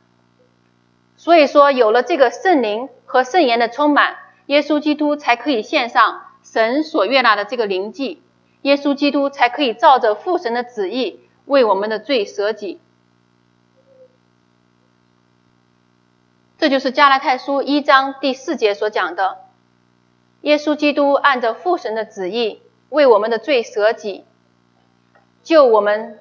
[1.19, 8.23] 所以说，有了这个圣灵和圣言的充满，耶稣基督才可以献上神所悦纳的这个灵祭。
[8.63, 12.81] 耶稣基督才可以照着父神的旨意为我们的罪舍己。
[16.57, 19.39] 这就是加拉太书一章第四节所讲的：
[20.43, 24.25] 耶稣基督按照父神的旨意为我们的罪舍己，
[25.43, 26.19] 救我们，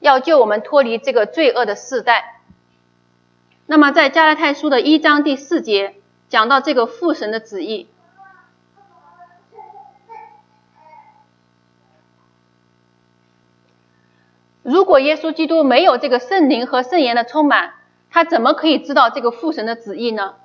[0.00, 2.37] 要救我们脱离这个罪恶的世代。
[3.70, 5.96] 那么，在加拉太书的一章第四节
[6.30, 7.86] 讲到这个父神的旨意。
[14.62, 17.74] 如果耶稣基督没有这个圣灵和圣言的充满，
[18.10, 20.36] 他怎么可以知道这个父神的旨意呢？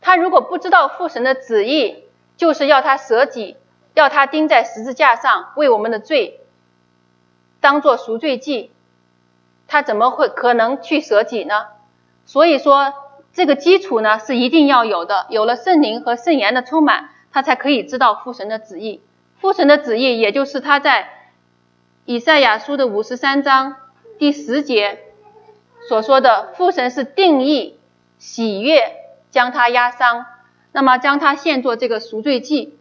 [0.00, 2.04] 他如果不知道父神的旨意，
[2.38, 3.58] 就是要他舍己，
[3.92, 6.40] 要他钉在十字架上为我们的罪
[7.60, 8.70] 当做赎罪祭，
[9.68, 11.75] 他怎么会可能去舍己呢？
[12.26, 12.92] 所以说，
[13.32, 15.26] 这个基础呢是一定要有的。
[15.30, 19.00] 有了圣灵和圣言的充满，他才可以知道父神的旨意。
[19.40, 21.08] 父神的旨意，也就是他在。
[22.08, 23.74] 以赛亚书的五十三章
[24.16, 25.00] 第十节
[25.88, 27.80] 所说的父神是定义
[28.16, 28.94] 喜悦，
[29.32, 30.24] 将他压伤，
[30.70, 32.78] 那么将他献作这个赎罪祭。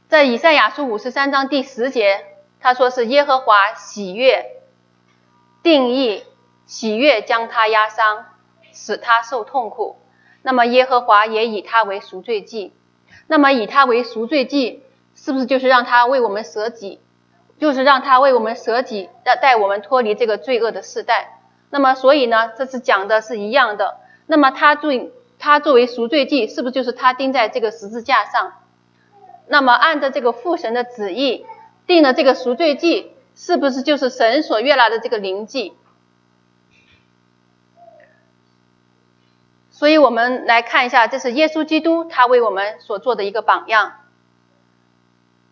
[0.07, 2.25] 在以赛亚书五十三章第十节，
[2.61, 4.61] 他说是耶和华喜悦
[5.61, 6.23] 定义
[6.65, 8.27] 喜悦将他压伤，
[8.71, 9.99] 使他受痛苦。
[10.41, 12.73] 那么耶和华也以他为赎罪祭。
[13.27, 14.83] 那么以他为赎罪祭，
[15.15, 16.99] 是不是就是让他为我们舍己？
[17.59, 21.39] 就是让他为我们舍己，带带我们脱离这个罪恶的世代。
[21.69, 23.97] 那么所以呢，这是讲的是一样的。
[24.25, 24.91] 那么他作
[25.39, 28.53] 他作为赎罪祭，是不是就是他钉在这个十字架上？
[29.47, 31.45] 那么，按照这个父神的旨意
[31.85, 35.73] 定了这个赎罪祭，是不是就是神所悦纳的这个灵祭？
[39.83, 43.95] 所以我们来看一下，这是耶稣基督他为我们所做的一个榜样。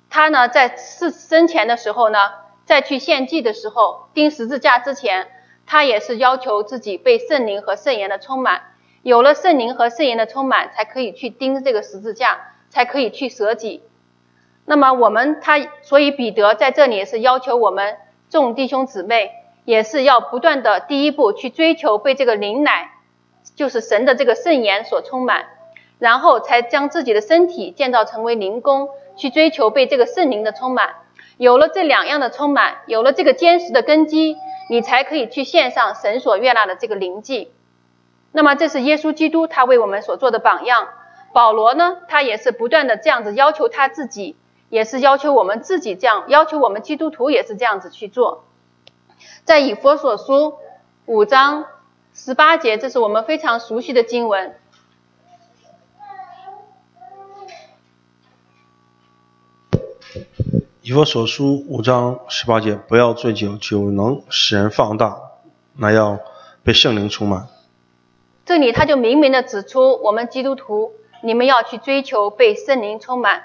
[0.10, 2.18] 他呢，在是生前的时候呢，
[2.64, 5.28] 在去献祭的时候，钉十字架之前，
[5.68, 8.62] 他也是要求自己被圣灵和圣言的充满，
[9.04, 12.40] 有了圣灵和圣言的充满，才可以去钉这个十字架。
[12.70, 13.84] 才可以去舍己。
[14.64, 17.98] 那么我们他，所以彼得在这里是要求我们
[18.30, 19.30] 众弟兄姊妹，
[19.66, 22.92] 也是要不断的第一步去追求被这个灵奶，
[23.56, 25.46] 就是神的这个圣言所充满，
[26.00, 30.96] 然后才将自己的身体建造成为灵宫，去追求被这个圣灵的充满。
[31.38, 34.38] 有了这两样的充满，有了这个坚实的根基，
[34.70, 37.52] 你才可以去献上神所悦纳的这个灵祭。
[38.32, 40.88] 那么这是耶稣基督他为我们所做的榜样。
[41.34, 44.36] 保罗呢，他也是不断的这样子要求他自己，
[44.70, 48.44] 也是要求我们自己这样，要求我们基督徒也是这样子去做。
[49.44, 50.56] 在以佛所书
[51.06, 51.66] 五章
[52.14, 54.56] 十八节，这是我们非常熟悉的经文。
[60.82, 65.20] 以佛所书五章十八节，不要醉酒，酒能使人放大，
[65.78, 66.20] 那要
[66.64, 67.48] 被圣灵充满。
[68.46, 70.94] 这里他就明明的指出，我们基督徒。
[71.24, 73.44] 你们要去追求被圣灵充满，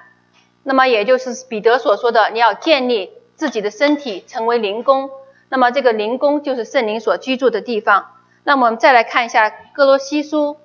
[0.63, 5.11] 那么也就是彼得所说的，你要建立自己的身体成为灵宫，
[5.51, 8.13] 那么这个灵宫就是圣灵所居住的地方。
[8.49, 10.57] 那么我们再来看一下哥罗西书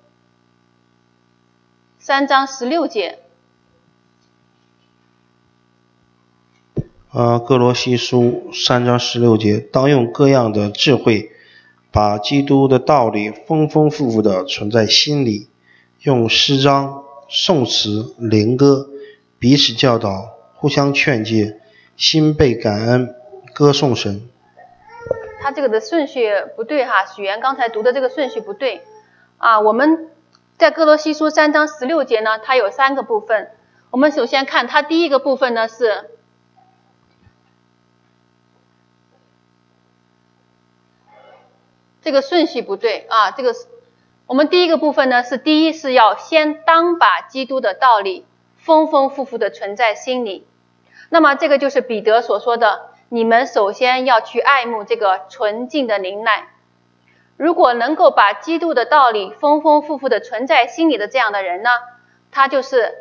[1.97, 3.17] 三章十六节，
[7.09, 11.31] 呃，哥罗西书三章十六节，当用各样的智慧，
[11.91, 15.47] 把基督的道理丰丰富富的存在心里，
[16.01, 18.91] 用诗章、颂词、灵歌
[19.39, 21.59] 彼此教导，互相劝诫，
[21.97, 23.15] 心被感恩，
[23.55, 24.29] 歌颂神。
[25.41, 28.83] 他这个的顺序不对哈，许源刚才读的这个顺序不对
[29.37, 29.59] 啊。
[29.59, 30.09] 我们
[30.57, 33.51] 在哥罗西书三章十六节呢，它有三个部分。
[33.89, 36.11] 我们首先看它第一个部分呢是。
[42.03, 43.67] 这个顺序不对啊，这个是
[44.25, 48.25] 我们第一个部分呢，是第一是要先当把基督的道理
[48.57, 50.47] 丰丰富富的存在心里。
[51.09, 56.47] 那么这个就是彼得所说的，你们首先要去爱慕这个纯净的灵奶。
[57.35, 61.69] 如果能够把基督的道理丰丰富富的存在心里的这样的人呢，
[62.31, 62.95] 他就是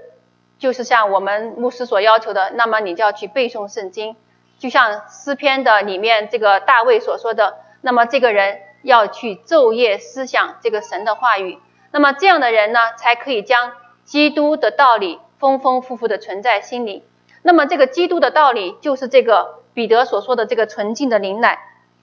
[0.59, 4.17] 就是像我们牧师所要求的，那么你就要去背诵圣经，
[4.59, 8.63] 就像诗篇的里面这个大卫所说的，那么这个人。
[8.83, 11.59] 要去昼夜思想这个神的话语，
[11.91, 13.73] 那么这样的人呢，才可以将
[14.05, 17.05] 基督的道理丰丰富富的存在心里。
[17.43, 21.59] 那么这个基督的道理，就是这个彼得所说的这个纯净的灵奶。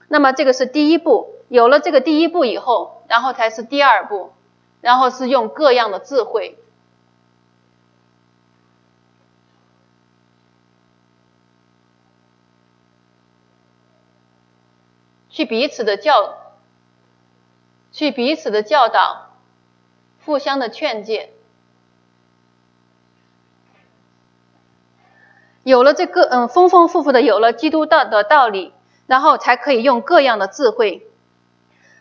[0.08, 4.32] 那么这个是第一步，有了这个第一步以后，然后才是第二步，
[4.80, 6.58] 然后是用各样的智慧。
[15.30, 16.36] 去彼此的教。
[17.90, 19.30] 去彼此的教导，
[20.24, 21.32] 互相的劝诫，
[25.68, 28.72] 有了这个嗯丰丰富富的有了基督道的道理，
[29.06, 31.06] 然后才可以用各样的智慧。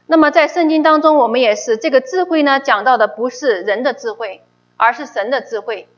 [0.06, 4.42] 那么在圣经当中，我们也是这个智慧呢，讲到的不是人的智慧，
[4.78, 5.90] 而是神的智慧。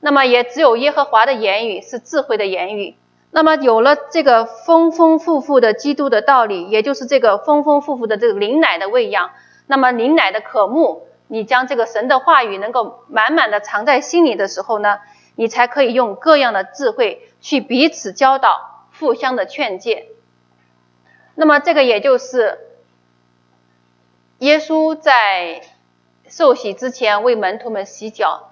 [0.00, 2.96] 那么也只有耶和华的言语是智慧的言语。
[3.30, 9.30] 那么有了这个丰丰富富的基督的道理，也就是这个丰丰富富的这个灵奶的喂养，
[9.68, 14.98] 那么灵奶的渴慕，你将这个神的话语能够满满的藏在心里的时候呢，
[15.36, 20.08] 你才可以用各样的智慧去彼此教导，互相的劝诫。
[21.36, 22.58] 那么这个也就是
[24.38, 25.62] 耶稣在
[26.28, 28.50] 受洗之前为门徒们洗脚。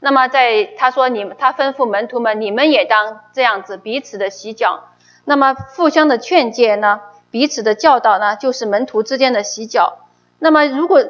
[0.00, 4.88] 那么在他说你们，他吩咐门徒们，你们也当这样子彼此的洗脚。
[5.24, 9.98] 那么互相的劝诫呢，彼此的教导呢，就是门徒之间的洗脚。
[10.40, 11.04] 那么如果，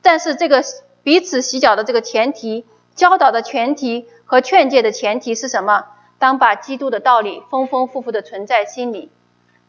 [0.00, 0.64] 但是这个
[1.02, 2.64] 彼此洗脚的这个前提，
[3.00, 5.86] 教导的前提和劝诫的前提是什么？
[6.18, 9.10] 当把基督的道理丰丰富富的存在心里，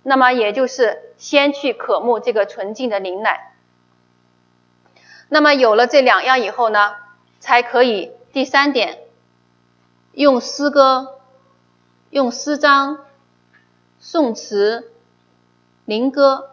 [0.04, 3.54] 那么也就是先去渴慕这个纯净的灵奶。
[5.30, 6.98] 那么有了这两样以后呢，
[7.40, 8.12] 才可以。
[8.34, 9.00] 第三点，
[10.12, 11.22] 用诗歌、
[12.10, 13.06] 用诗章、
[13.98, 14.92] 颂词、
[15.86, 16.50] 灵歌，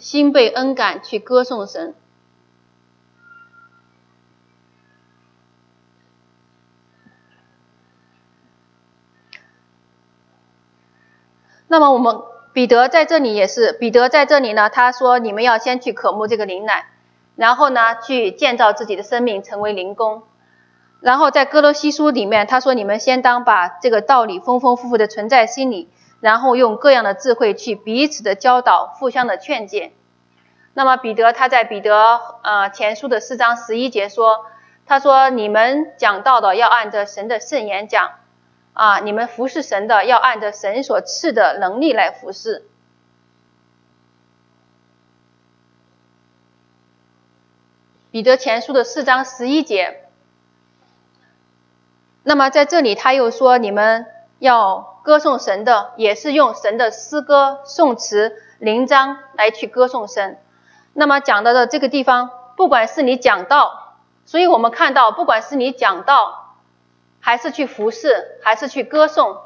[0.00, 1.94] 心被恩感去歌颂神。
[11.74, 12.22] 那么我们
[12.52, 16.86] 彼得在这里也是，彼得在这里呢，他说你们要先去渴慕这个灵奶。
[17.34, 20.22] 然后呢，去建造自己的生命，成为灵工。
[21.00, 25.88] 然后在哥罗西书里面，他说：“你们先当把这个道理丰丰富富的存在心里，
[26.20, 29.90] 然后用各样的智慧去彼此的教导，互相的劝诫。”
[30.74, 34.46] 那么彼得他在彼得呃前书的四章十一节说
[34.86, 38.12] ：“他说你们讲道的要按着神的圣言讲
[38.74, 42.66] 啊，你们服侍神的要按着神所赐的能力来服侍。”
[48.12, 50.08] 彼得前书的四章十一节，
[52.22, 54.06] 那么在这里他又说，你们
[54.38, 60.38] 要歌颂神的，也是用神的诗歌、颂词、灵章来去歌颂神。
[60.92, 66.43] 那么讲到的这个地方，不管是你讲道，所以我们看到，不管是你讲道，
[67.26, 69.38] 还是去服侍，还是去歌颂，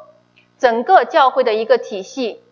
[0.58, 2.42] 整个教会的一个体系，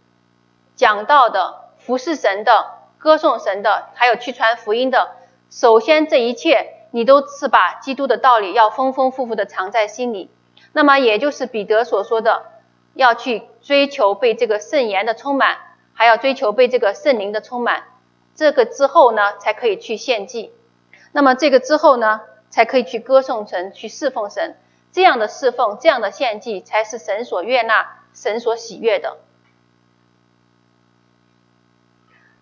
[0.77, 5.17] 讲到的、服侍神的、歌颂神的，还有去传福音的。
[5.51, 10.31] 首先，这一切你都是把基督的道理要丰丰富富的藏在心里。
[10.73, 12.45] 那么，也就是彼得所说的，
[12.95, 15.57] 要去追求被这个圣言的充满，
[15.93, 17.83] 还要追求被这个圣灵的充满。
[18.37, 20.53] 这个之后呢，才可以去献祭。
[21.11, 24.57] 那么，这个之后呢，才可以去歌颂神，去侍奉神。
[24.97, 29.19] 这样的侍奉，这样的献祭，才是神所悦纳、神所喜悦的。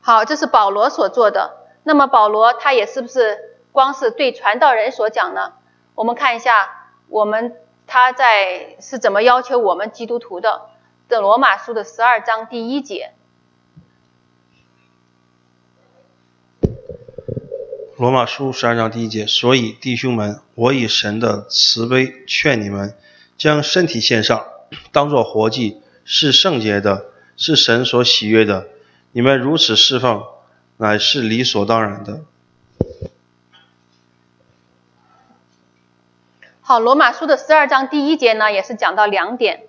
[0.00, 1.66] 好，这是保罗所做的。
[1.82, 5.55] 那么保罗他也是不是光是对传道人所讲呢？
[5.96, 7.57] 我们看一下，我们
[7.88, 8.12] 他。
[8.12, 10.70] 在是怎么要求我们基督徒的？
[11.09, 13.14] 的罗马书的十二章第一节。
[18.05, 22.94] 罗马书十二章第一节，所以弟兄们，我以神的慈悲劝你们，
[23.38, 24.44] 将身体献上，
[24.92, 27.07] 当作活祭，是圣洁的，
[27.38, 28.68] 是神所喜悦的。
[29.12, 30.22] 你们如此侍奉，
[30.76, 32.20] 乃是理所当然的。
[36.61, 39.62] 好，罗马书的十二章第一节呢，也是讲到两点，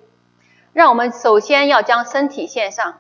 [0.74, 3.00] 让我们首先要将身体献上，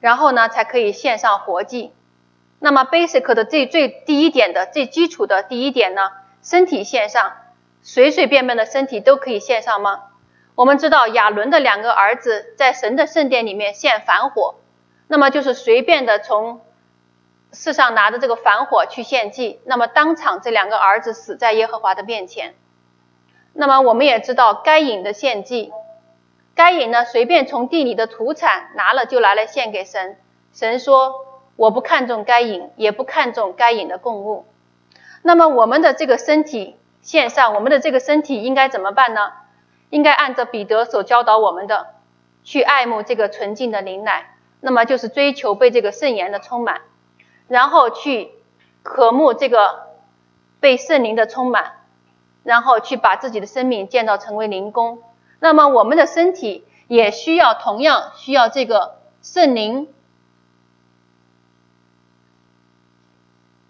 [0.00, 1.92] 然后呢，才可以献上活祭。
[2.60, 6.10] 那么 basic 的最最第一点的最基础的第一点呢，
[6.42, 7.32] 身体献上，
[7.82, 10.06] 随随便便的身体都可以献上吗？
[10.56, 14.56] 我们知道亚伦的两个儿子在神的圣殿里面献反火，
[15.06, 16.60] 那么就是随便的从
[17.52, 22.56] 世上拿着这个反火去献祭，那么当场这两个儿子死在耶和华的面前。
[23.52, 25.72] 那么我们也知道该隐的献祭，
[26.56, 30.18] 该隐呢随便从地里的土产拿了就拿来献给神，
[30.52, 31.27] 神说。
[31.58, 34.46] 我不看重该隐，也不看重该隐的供物。
[35.22, 39.32] 那么我们的这个身体线上，我们的这个身体应该怎么办呢？
[39.90, 41.88] 应该按照彼得所教导我们的，
[42.44, 44.36] 去爱慕这个纯净的灵奶。
[44.60, 46.82] 那么就是追求被这个圣言的充满，
[47.48, 48.30] 然后去
[48.84, 49.88] 渴慕这个
[50.60, 51.72] 被圣灵的充满，
[52.44, 55.02] 然后去把自己的生命建造成为灵宫。
[55.40, 59.88] 那么我们的身体也需要同样需要这个圣灵。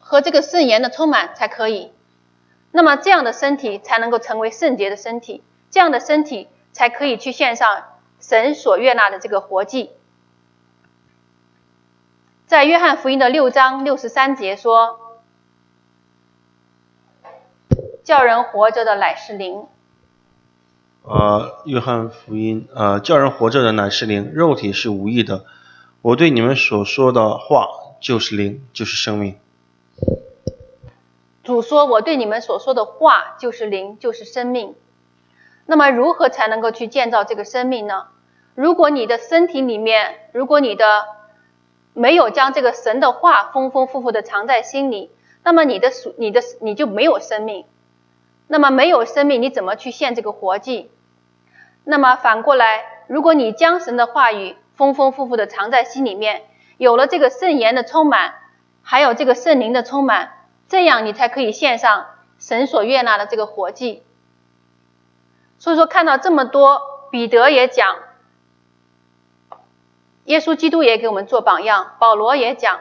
[0.08, 1.92] 和这个圣言的充满才可以，
[2.72, 7.84] 那么这样的身体才能够成为圣洁的身体，这样的身体才可以去献上
[8.18, 9.90] 神所悦纳的这个活祭。
[12.46, 14.98] 在约翰福音的六章六十三节说
[18.02, 19.66] ：“叫人活着的乃是灵。”
[21.04, 25.44] 呃，约翰福音呃，叫人活着的乃是灵，肉体是无益的。
[26.00, 27.68] 我对你们所说的话
[28.00, 29.38] 就是灵，就是生命。
[31.42, 34.74] 主说：“我对你们所说的话就是灵，就是生命。
[35.64, 38.08] 那么，如何才能够去建造这个生命呢？
[38.54, 41.06] 如果你的身体里面，如果你的
[41.94, 45.10] 没有将这个神的话丰丰富富的藏在心里，
[45.42, 47.64] 那么你的属你的你就没有生命。
[48.46, 50.90] 那么没有生命，你怎么去献这个活祭？
[51.84, 56.42] 那么反过来，如果你将神的话语丰丰富富的藏在心里面，
[56.76, 58.34] 有了这个圣言的充满，
[58.90, 60.32] 还有这个圣灵的充满。”
[60.66, 62.06] 这样你才可以献上
[62.38, 64.02] 神所悦纳的这个活祭。
[65.58, 66.80] 所以说，看到这么多，
[67.10, 67.96] 彼得也讲，
[70.24, 72.80] 耶稣基督也给我们做榜样，保罗也讲。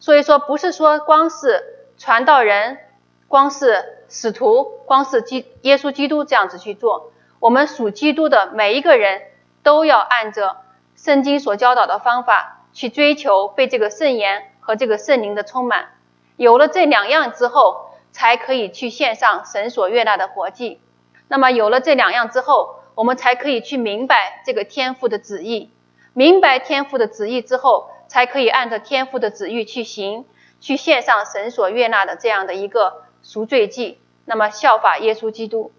[0.00, 2.78] 所以说，不是说光是传道人，
[3.26, 7.12] 光是使徒，光是基耶稣基督这样子去做。
[7.40, 9.22] 我们属基督的每一个人
[9.62, 10.56] 都要按着
[10.94, 15.90] 圣经所教导的方法去追求被这个圣言和这个圣灵的充满。
[16.36, 20.80] 有了这两样之后，才可以去献上神所悦纳的活祭。
[21.28, 25.70] 那么有了这两样之后，我们才可以去明白这个天父的旨意。
[26.12, 30.24] 明白天父的旨意之后，才可以按照天父的旨意去行，
[30.60, 33.98] 去献上神所悦纳的这样的一个赎罪祭。
[34.24, 35.72] 那么效法耶稣基督。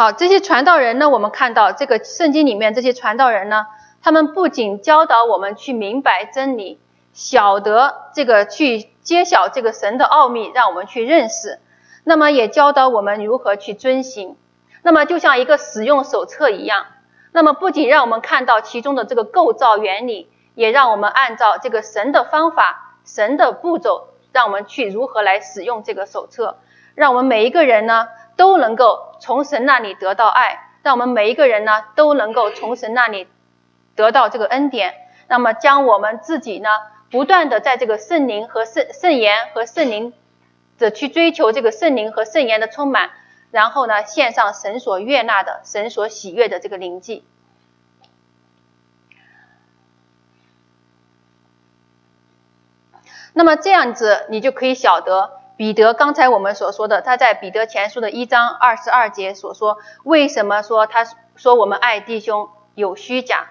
[0.00, 3.66] 好，这些传道人呢，我们看到这个圣经里面这些传道人呢，
[4.02, 6.80] 他们不仅教导我们去明白真理，
[7.12, 11.58] 晓得这个去揭晓这个神的奥秘，让我们去认识，
[12.04, 14.38] 那么也教导我们如何去遵行。
[14.80, 16.86] 那么就像一个使用手册一样，
[17.32, 26.56] 那么不仅让我们看到其中的这个构造原理，也让我们按照这个神的方法、神的步骤，让我们去如何来使用这个手册，
[26.94, 28.08] 让我们每一个人呢。
[28.36, 33.28] 都能够从神那里得到爱，让我们每一个人呢都能够从神那里
[33.94, 34.94] 得到这个恩典。
[35.28, 36.68] 那么将我们自己呢
[37.10, 40.12] 不断的在这个圣灵和圣圣言和圣灵
[40.78, 43.10] 的去追求这个圣灵和圣言的充满，
[43.50, 47.24] 然后呢献上神所悦纳的、神所喜悦的这个灵祭。
[53.32, 55.39] 那么这样子你就可以晓得。
[55.60, 61.04] 彼得刚才我们所说的，他在彼得前书的一章二十二节所说，为什么说他
[61.36, 63.48] 说我们爱弟兄有虚假？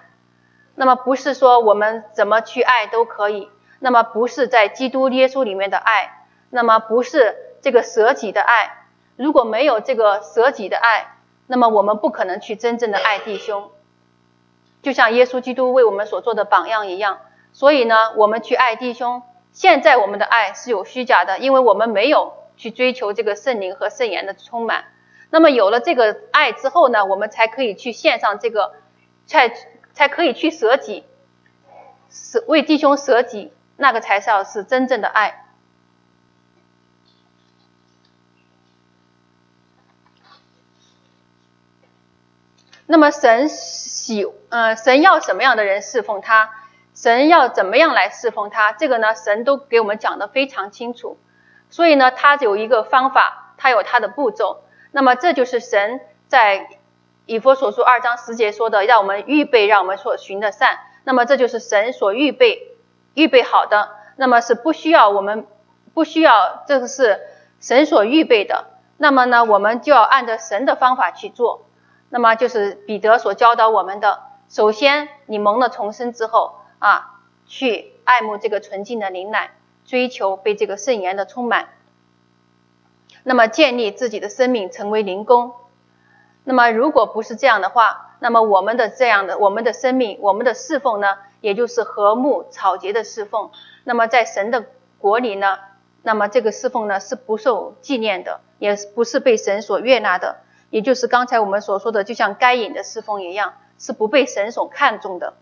[0.74, 3.48] 那么不是说我们怎么去爱都可以，
[3.78, 8.86] 那么不是在基督耶稣里面的爱，那么不是这个舍己的爱。
[9.14, 11.14] 如果没有这个舍己的爱，
[11.46, 13.70] 那么我们不可能去真正的爱弟兄。
[14.82, 17.20] 就像耶稣基督为我们所做的榜样一样，
[17.52, 19.22] 所以呢，我们去爱弟兄。
[19.60, 24.86] 现在我们的爱是有虚假的，因为我们没有去追求这个圣灵和圣言的充满。
[25.28, 28.72] 那么有了这个爱之后呢，我们才可以去献上这个，
[29.26, 29.52] 才
[29.92, 31.04] 才可以去舍己，
[32.08, 35.44] 舍为弟兄舍己，那个才是是真正的爱。
[42.86, 46.50] 那么神喜，呃，神要什么样的人侍奉他？
[47.00, 48.72] 神要怎么样来侍奉他？
[48.72, 51.16] 这个呢，神都给我们讲的非常清楚。
[51.70, 54.64] 所以呢，他有一个方法，他有他的步骤。
[54.92, 56.68] 那么这就是神在
[57.24, 60.78] 以佛所说二章十节说的，让我们预备，让我们所寻的善。
[61.04, 62.76] 那么这就是神所预备
[63.14, 63.92] 预备好的。
[64.16, 65.46] 那么是不需要我们
[65.94, 67.18] 不需要，这个是
[67.60, 68.66] 神所预备的。
[68.98, 71.64] 那么呢，我们就要按照神的方法去做。
[72.10, 74.20] 那么就是彼得所教导我们的。
[74.50, 76.59] 首先，你蒙了重生之后。
[76.80, 79.52] 啊，去爱慕这个纯净的灵奶，
[79.84, 81.68] 追求被这个圣言的充满，
[83.22, 85.52] 那么建立自己的生命成为灵工。
[86.42, 93.50] 那么如果不是这样的话，那么我们的这样的我们的生命，我们的侍奉呢，也就是和睦草结的侍奉。
[93.84, 94.64] 那么在神的
[94.98, 95.58] 国里呢，
[96.02, 100.38] 那么这个侍奉呢是不受纪念的，也不是被神所悦纳的。
[100.70, 105.34] 也就是刚才我们所说的，就像该隐的侍奉一样，是不被神所看重的。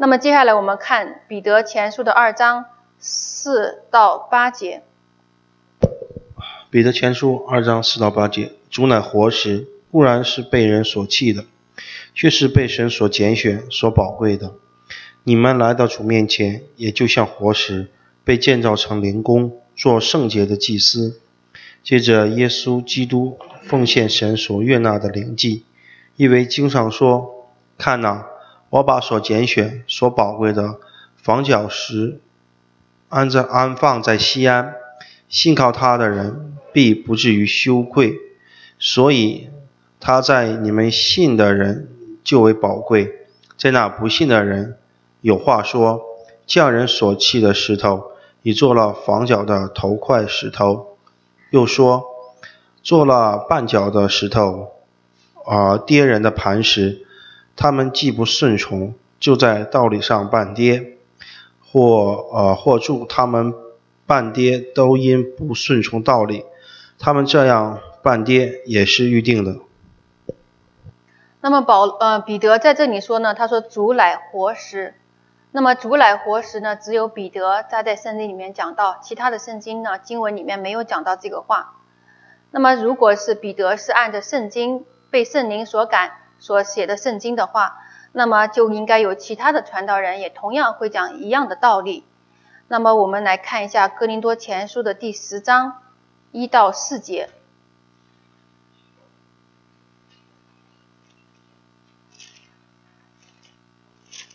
[0.00, 2.64] 那么接下来我们看彼得前书的二章
[2.98, 4.82] 四到八节。
[6.70, 11.44] 彼得前书二章四到八节，主乃活石，固然是被人所弃的，
[12.14, 14.54] 却是被神所拣选、所宝贵的。
[15.24, 17.88] 你们来到主面前，也就像活石，
[18.24, 21.20] 被建造成灵宫，做圣洁的祭司。
[21.82, 25.66] 接着耶稣基督奉献神所悦纳的灵祭，
[26.16, 28.28] 因为经上说：“看哪。”
[28.70, 30.78] 我把所拣选、所宝贵的
[31.16, 32.20] 房角石
[33.08, 34.74] 安在安放在西安，
[35.28, 38.14] 信靠他的人必不至于羞愧。
[38.78, 39.48] 所以
[39.98, 41.88] 他在你们信的人
[42.22, 43.26] 就为宝贵，
[43.58, 44.78] 在那不信的人
[45.20, 46.00] 有话说：
[46.46, 48.12] 匠人所弃的石头，
[48.42, 50.96] 已做了房角的头块石头；
[51.50, 52.04] 又说，
[52.82, 54.68] 做了绊脚的石头，
[55.44, 57.04] 而跌人的磐石。
[57.62, 60.96] 他们既不顺从，就在道理上半跌，
[61.62, 63.52] 或呃或助他们
[64.06, 66.46] 半跌，都因不顺从道理，
[66.98, 69.56] 他们这样半跌也是预定的。
[71.42, 74.94] 那么保呃彼得在这里说呢，他说主乃活石。
[75.52, 81.74] 那么主乃活石呢，只有彼得在在圣经里面讲到，其他的圣经呢经文里面没有讲到这个话。
[82.52, 86.12] 那么如果是彼得是按着圣经被圣灵所感。
[86.40, 87.78] 所写的圣经的话，
[88.10, 92.02] 那么就应该有其他的传道人也同样会讲一样的道理。
[92.66, 95.82] 那么我们来看一下《哥林多前书》的第十章
[96.32, 97.28] 一到四节。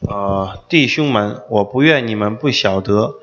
[0.08, 3.16] 呃，弟兄们，我不愿你们不晓得，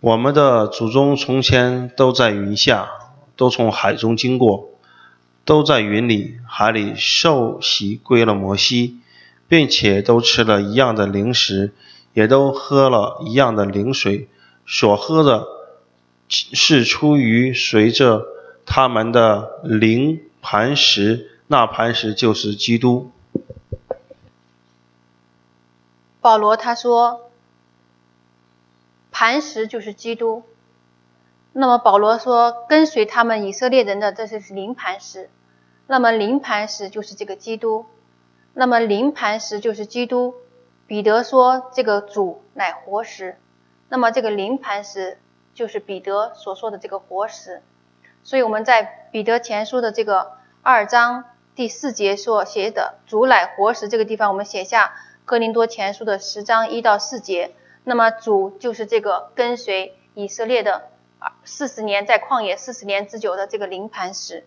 [0.00, 2.88] 我们的祖宗从前都在云下，
[3.36, 4.71] 都从海中经过。
[5.44, 9.00] 都在云里海里受洗归了摩西，
[9.48, 11.72] 并且都吃了一样的零食，
[12.14, 14.28] 也都喝了一样的灵水。
[14.64, 15.46] 所喝的，
[16.28, 18.24] 是出于随着
[18.64, 23.10] 他们的灵磐石，那磐石就是基督。
[26.20, 27.32] 保罗他说，
[29.10, 30.44] 磐石就是基督。
[31.62, 35.30] 那么保罗说，跟随他们以色列人的，这是灵磐石。
[35.86, 37.86] 那么灵磐石就是这个基督。
[38.52, 40.34] 那么灵磐石就是基督。
[40.88, 43.38] 彼得说，这个主乃活石。
[43.88, 45.18] 那么这个灵磐石
[45.54, 47.62] 就是彼得所说的这个活石。
[48.24, 50.32] 所以我们在彼得前书的这个
[50.62, 54.94] 二章第四节所写的“主乃活石”这个地方，我们写下
[55.24, 57.54] 哥林多前书的十章一到四节。
[57.84, 60.88] 那么主就是这个跟随以色列的。
[61.44, 64.46] 四十年在旷野四十年之久的这个灵磐石。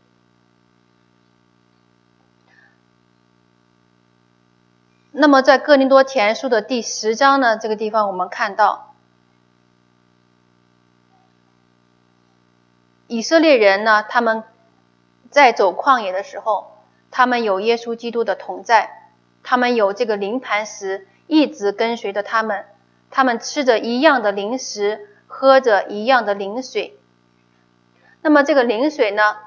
[5.11, 8.93] 那么在哥林多前书的第十章呢，这个地方我们看到，
[13.07, 14.43] 以色列人呢，他们
[15.30, 16.78] 在走旷野的时候，
[17.11, 19.11] 他们有耶稣基督的同在，
[19.41, 22.65] 他们有这个灵磐石一直跟随着他们，
[23.09, 25.14] 他们吃着一样的零食。
[25.28, 26.97] 喝着一样的灵水，
[28.21, 29.38] 那么这个灵水呢，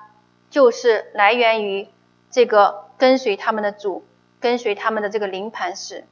[0.51, 1.89] 就是来源于
[2.31, 4.05] 这个跟随他们的主，
[4.41, 6.05] 跟随他们的这个灵磐石。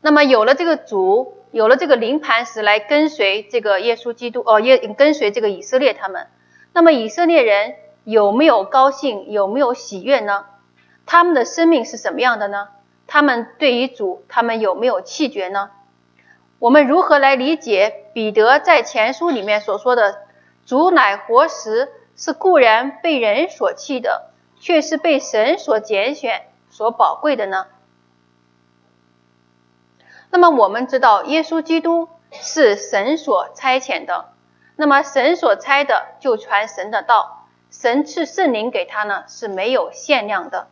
[0.00, 6.26] 那么有了这个主，有了这个灵磐石来跟随这个耶稣基督，哦，耶跟随这个以色列他们。
[6.72, 7.74] 那么以色列人
[8.04, 10.46] 有没有高兴，有没有喜悦呢？
[11.04, 12.68] 他们的生命是什么样的呢？
[13.06, 15.70] 他们对于主，他们有没有气绝呢？
[16.58, 20.22] 我们如何来理解彼得在前书里面所说的
[20.66, 27.66] “主乃活石”，是固然被人所弃的，却是被神所拣选、所宝贵的呢？
[30.30, 34.32] 那么我们知道，耶稣基督是神所差遣的。
[34.74, 40.68] 那么神所差的就传神的道，神赐圣灵给他呢是没有限量的。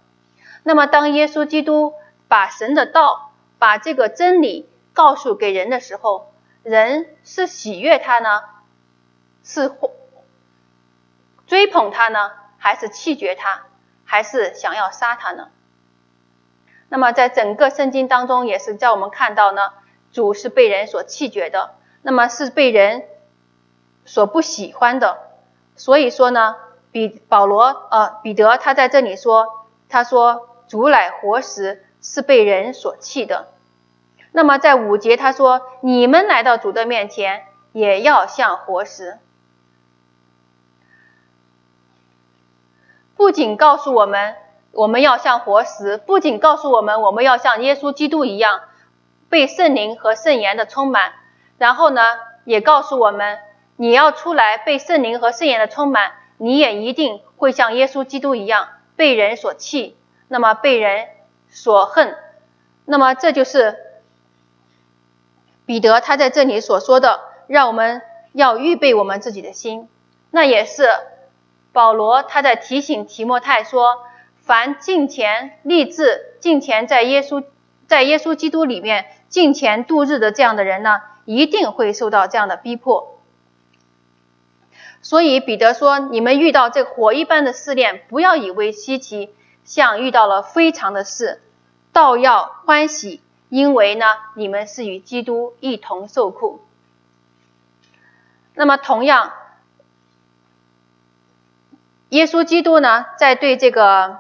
[0.65, 1.95] 那么当耶稣基督
[2.27, 6.33] 把神的道、把这个真理告诉给人的时候，
[6.63, 8.43] 人是喜悦他呢，
[9.45, 9.71] 是
[11.47, 13.67] 追捧他呢，还是弃绝他，
[14.07, 15.51] 还是想要杀他呢？
[16.89, 19.75] 那么，在整个圣经当中，也是叫我们看到呢，
[20.13, 23.05] 主是被人所弃绝的，那么是被人
[24.07, 25.19] 所不喜欢的。
[25.77, 26.57] 所以说呢，
[26.91, 33.49] 比保罗呃彼得他在这里说，他说主乃活石，是被人所弃的。
[34.37, 39.17] 那么在五节他说，你们来到主的面前，也要像活石。
[43.17, 44.37] 不仅告诉我们。
[44.73, 48.61] 我们要像活石，不仅告诉我们我们要像耶稣基督一样
[49.31, 51.15] 被圣灵和圣言的充满，
[51.57, 52.03] 然后呢，
[52.45, 53.39] 也告诉我们
[53.77, 59.97] 你要出来被圣灵和圣言的充满，你也一定会像耶稣基督一样被人所弃，
[60.29, 61.09] 那么被人
[61.49, 62.15] 所恨。
[62.85, 63.79] 那么这就是
[65.67, 68.01] 彼得他在这里所说的，让我们
[68.33, 69.89] 要预备我们自己的心。
[70.31, 70.89] 那也是
[71.73, 73.99] 保罗他在提醒提摩太说。
[74.39, 77.43] 凡敬虔立志、敬虔在耶稣、
[77.89, 83.19] 在耶稣基督里面敬虔度日的这样的人呢，一定会受到这样的逼迫。
[85.03, 91.43] 所以彼得说：“你们遇到这火一般的试炼，不要以为稀奇，像遇到了非常的事，
[91.93, 96.61] 倒要欢喜，因为呢，你们是与基督一同受苦。”
[98.55, 99.33] 那么同样，
[102.09, 104.19] 耶稣基督呢，在对这个。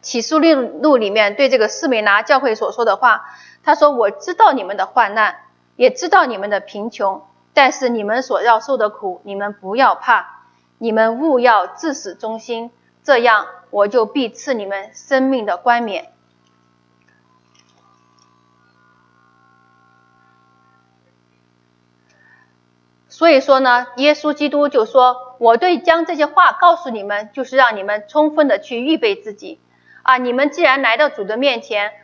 [0.00, 3.26] 启示录录里面对这个四美拿教会所说的话，
[3.64, 5.40] 他说：“我知道你们的患难，
[5.74, 10.44] 也知道你们的贫穷，但是你们所要受的苦，你们不要怕，
[10.78, 12.70] 你们务要自始忠心，
[13.02, 16.12] 这样我就必赐你们生命的冠冕。”
[23.18, 29.58] 所以说呢，耶稣基督就说：“我对将这些话告诉你们，就是让你们充分的去预备自己。”
[30.06, 30.18] 啊！
[30.18, 31.94] 你们既然来到主的面前，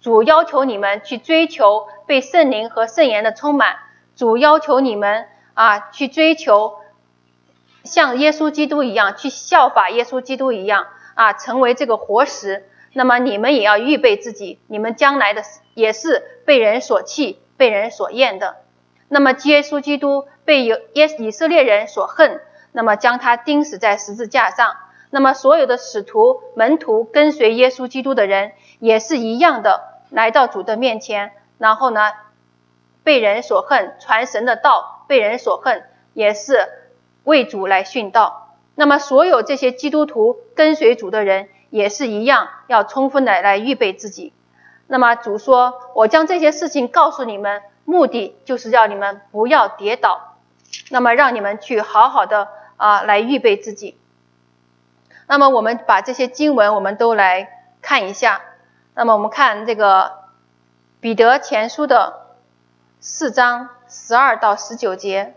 [0.00, 3.78] 主要求你们去追求被圣灵和圣言的充满，
[4.14, 6.76] 主要求你们啊去追求
[7.82, 12.68] 像耶稣基督一样，去效法耶稣基督一样啊，成为这个活石。
[12.92, 15.42] 那么你们也要预备自己，你们将来的
[15.74, 18.58] 也是被人所弃、被人所厌的。
[19.08, 20.80] 那么耶稣基督被耶
[21.18, 22.40] 以色列人所恨，
[22.72, 24.76] 那么将他钉死在十字架上。
[25.10, 29.80] 那么，所有的使徒、门徒跟随耶稣基督的人也是一样的，
[30.10, 32.10] 来到主的面前，然后呢，
[33.04, 35.84] 被人所恨，传神的道被人所恨，
[36.14, 36.68] 也是
[37.22, 38.56] 为主来殉道。
[38.74, 44.32] 那么，所有这些基督徒跟随主的人也是一样，要充分的来预备自己。
[44.88, 50.33] 那么，主说：“我将这些事情告诉你们，目的就是要你们不要跌倒，
[50.90, 53.96] 那么让你们去好好的啊来预备自己。”
[55.26, 57.48] 那么我们把这些经文我们都来
[57.80, 58.42] 看一下。
[58.94, 60.12] 那么我们看这个
[61.00, 62.26] 彼得前书的
[63.00, 65.34] 四章十二到十九节。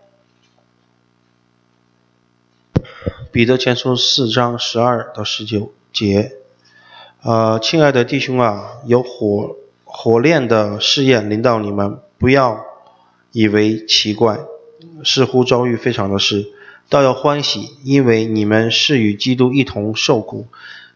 [3.32, 6.32] 彼得前书四章十二到十九节，
[7.22, 12.66] 呃，亲爱的弟兄啊，有火火炼的试验临到你们，不要
[13.32, 14.40] 以为奇怪，
[15.04, 16.48] 似乎遭遇非常的事。
[16.90, 20.48] 倒要欢喜，因为你们是与基督一同受苦，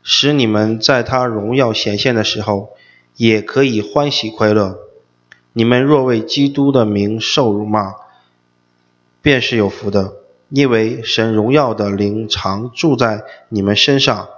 [0.04, 2.70] 使你们在他荣耀显现的时候，
[3.18, 4.80] 也可以欢喜快乐。
[5.54, 7.96] 你们若为基督的名受辱骂，
[9.22, 10.14] 便是有福的，
[10.50, 14.30] 因为神荣耀的灵常住在你们身上。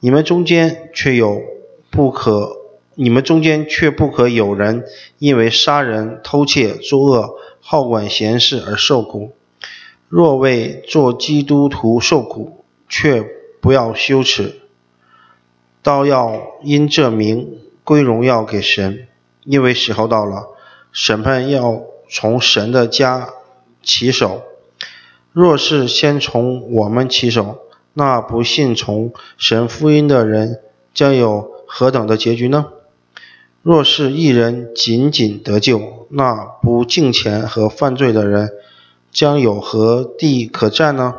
[0.00, 1.42] 你们中间却有
[1.90, 2.56] 不可，
[2.98, 4.84] 你们中间却不可有人
[5.18, 9.32] 因为杀人、偷窃、作恶、好管闲事而受苦。
[10.08, 13.22] 若为做基督徒受苦，却
[13.60, 14.62] 不要羞耻，
[15.82, 19.06] 倒要因这名归荣耀给神。
[19.44, 20.48] 因为时候到了，
[20.90, 23.28] 审判要从神的家
[23.82, 24.42] 起手。
[25.32, 27.58] 若是先从我们起手，
[27.92, 30.60] 那不信从神福音的人
[30.94, 32.72] 将有何等的结局呢？
[33.66, 38.52] 若是一人仅仅得救，那不敬虔和犯罪的人
[39.10, 41.16] 将有何地可占呢？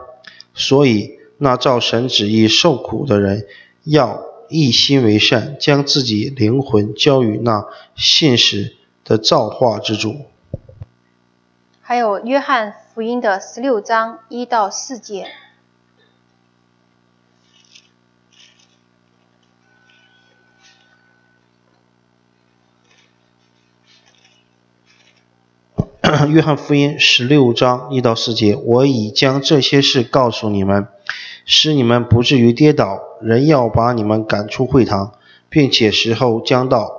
[0.54, 3.46] 所以，那照神旨意受苦的人，
[3.84, 7.66] 要一心为善，将自己灵魂交与那
[7.98, 10.16] 信使的造化之主。
[11.82, 15.28] 还有约翰福音的十六章一到四节。
[26.30, 30.88] 约翰福音十六章一到四节，我已将这些事告诉你们，
[31.46, 33.00] 使你们不至于跌倒。
[33.22, 35.16] 人要把你们赶出会堂，
[35.50, 36.90] 并且时候将到，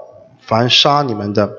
[0.43, 1.53] 凡杀你们的，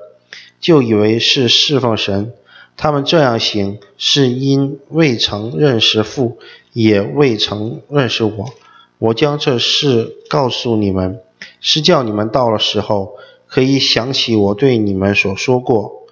[0.60, 2.34] 就以为是侍奉神。
[2.78, 6.38] 他们这样行，是因未曾认识父，
[6.74, 8.54] 也未曾认识我。
[9.00, 11.20] 我将这事告诉你们，
[11.62, 13.16] 是叫你们到了时候，
[13.48, 16.04] 可以想起我对你们所说过，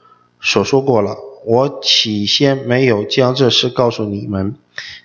[0.41, 1.15] 所说过了。
[1.49, 4.57] 我起先没有将这事告诉你们，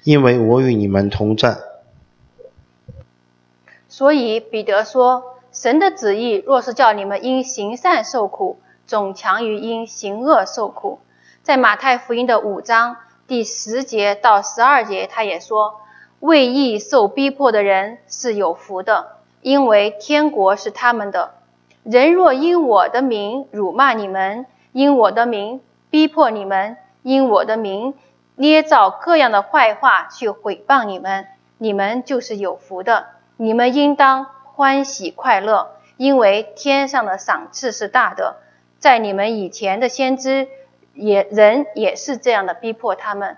[0.03, 1.59] 因为我与你们同在。
[3.89, 10.99] 所以彼得说：“神的旨意若是叫你们因行善受苦，总强于因行恶受苦。”
[11.45, 12.97] 在马太福音的五章
[13.29, 15.77] 第十节到十二节，他也说
[16.19, 21.35] ：“为义受逼迫的人是有福的，因为天国是他们的。
[21.85, 25.61] 人若因我的名辱骂你们，因我的名。”
[25.93, 27.93] 逼迫你们，因我的名
[28.37, 31.27] 捏造各样的坏话去毁谤你们，
[31.59, 33.09] 你们就是有福的。
[33.37, 38.37] 你们应当欢喜快乐，因为天上的赏赐是大的。
[38.79, 40.49] 在你们以前的先知
[40.95, 43.37] 也人也是这样的逼迫他们。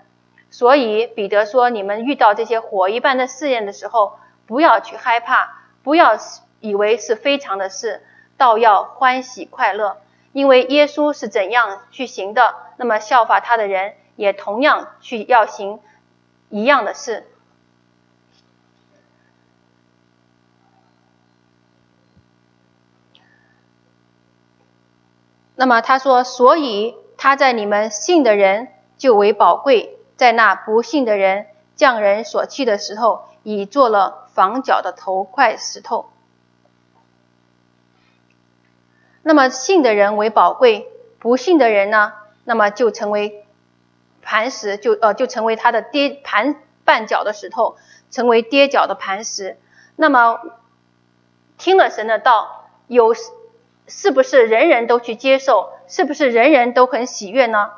[0.49, 6.17] 所以彼得说：你们遇到这些火一般的试验的时候，不要去害怕，不要
[6.61, 8.01] 以为是非常的事，
[8.37, 9.97] 倒要欢喜快乐。
[10.35, 15.79] 因为耶稣是怎样去行的，那么效法他的人也同样去要行
[16.49, 17.25] 一样的事。
[25.55, 28.67] 那么他说，所以他在你们信的人
[28.97, 36.09] 就为宝贵，在那不信的人匠人所弃的时候，已做了房角的头块石头。
[39.27, 42.13] 那么信的人为宝贵，不信的人呢？
[42.43, 43.43] 那么就成为
[44.21, 47.75] 磐石，就呃就成为他的跌盘绊脚的石头，
[48.11, 49.57] 成为跌脚的磐石。
[49.95, 50.39] 那么
[51.57, 53.15] 听了神的道，有
[53.87, 55.71] 是不是人人都去接受？
[55.87, 57.71] 是不是人人都很喜悦呢？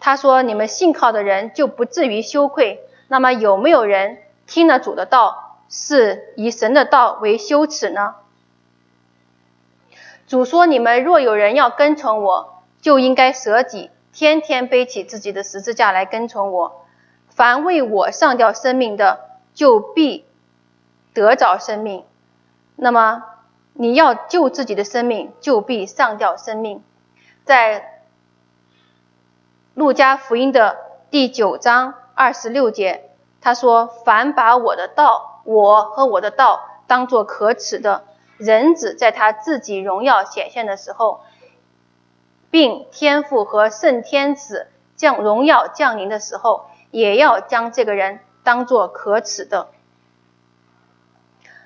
[0.00, 8.16] 他说：“你们信靠的人就不至于羞愧。”那么有没有人听了主的道，是以神的道为羞耻呢？
[10.32, 16.86] 主说：“你们若有人要跟从我，就应该舍己，天天背起自己的十字架来跟从我。
[17.28, 19.20] 凡为我上吊生命的，
[19.52, 20.24] 就必
[21.12, 22.06] 得着生命。
[22.76, 23.24] 那么
[23.74, 26.82] 你要救自己的生命，就必上吊生命。”
[27.44, 28.00] 在
[29.74, 30.78] 路加福音的
[31.10, 33.10] 第九章二十六节，
[33.42, 38.04] 他说：“凡把我的道，我和我的道当作可耻的。”
[38.42, 41.20] 人子在他自己荣耀显现的时候，
[42.50, 49.68] 并天父和圣天子降荣耀降临的时候，也要将这个人当作可耻的。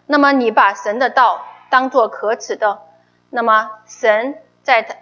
[0.06, 2.82] 那么你把神的道当作可耻的，
[3.30, 4.94] 那么神在他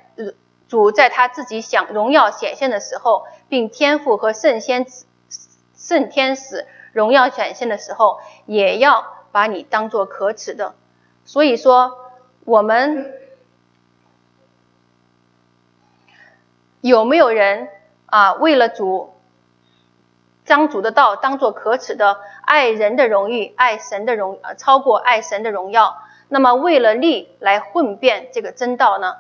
[0.69, 4.87] 主在他自己想荣耀显现的时候，并天父和圣先
[5.77, 10.75] 圣天使荣耀显现的时候，也要把你当作可耻的。
[11.25, 11.99] 所以说，
[12.45, 13.13] 我们
[16.81, 17.69] 有没有人
[18.07, 18.35] 啊？
[18.35, 19.15] 为了主，
[20.45, 25.97] 将主的道当做可耻的，爱人的荣誉，爱神的荣，超过爱神的荣耀。
[26.29, 29.17] 那么为了利来混辩这个真道呢？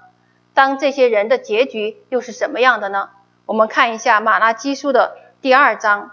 [0.52, 3.10] 当这些人的结局又是什么样的呢？
[3.46, 6.10] 我们看一下马拉基书的第二章。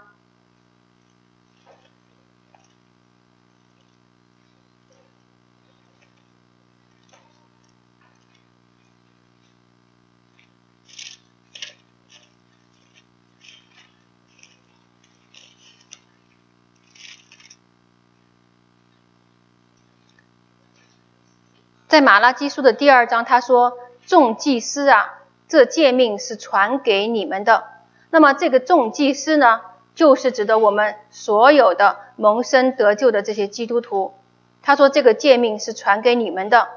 [21.92, 23.76] 在马拉基书的第二章，他说
[24.08, 27.64] ：“众祭司啊，这诫命是传给你们的。”
[28.08, 29.60] 那么这个众祭司呢，
[29.94, 34.14] 就是指的我们所有的蒙生得救的这些基督徒。
[34.62, 36.68] 他说：“这个诫命是传给你们的。”